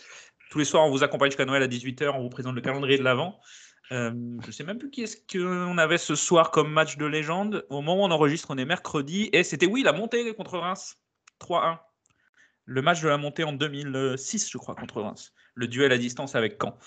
[0.49, 2.11] Tous les soirs, on vous accompagne jusqu'à Noël à 18h.
[2.13, 3.39] On vous présente le calendrier de l'Avent.
[3.91, 4.11] Euh,
[4.45, 7.65] je sais même plus qui est-ce qu'on avait ce soir comme match de légende.
[7.69, 9.29] Au moment où on enregistre, on est mercredi.
[9.33, 10.97] Et c'était, oui, la montée contre Reims.
[11.39, 11.79] 3-1.
[12.65, 15.33] Le match de la montée en 2006, je crois, contre Reims.
[15.55, 16.77] Le duel à distance avec Caen.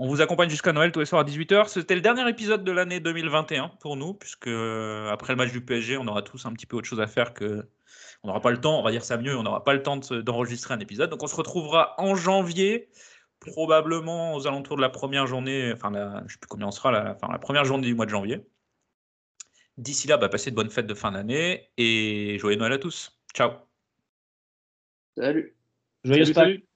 [0.00, 1.68] On vous accompagne jusqu'à Noël tous les soirs à 18h.
[1.68, 5.60] C'était le dernier épisode de l'année 2021 pour nous, puisque euh, après le match du
[5.60, 7.68] PSG, on aura tous un petit peu autre chose à faire que.
[8.22, 9.96] On n'aura pas le temps, on va dire ça mieux, on n'aura pas le temps
[9.96, 11.10] d'enregistrer un épisode.
[11.10, 12.88] Donc on se retrouvera en janvier,
[13.48, 16.70] probablement aux alentours de la première journée, enfin la, je ne sais plus combien on
[16.70, 18.46] sera, la, enfin, la première journée du mois de janvier.
[19.76, 23.20] D'ici là, bah, passez de bonnes fêtes de fin d'année et joyeux Noël à tous.
[23.34, 23.52] Ciao.
[25.16, 25.56] Salut.
[26.04, 26.34] Pâques.
[26.34, 26.67] salut.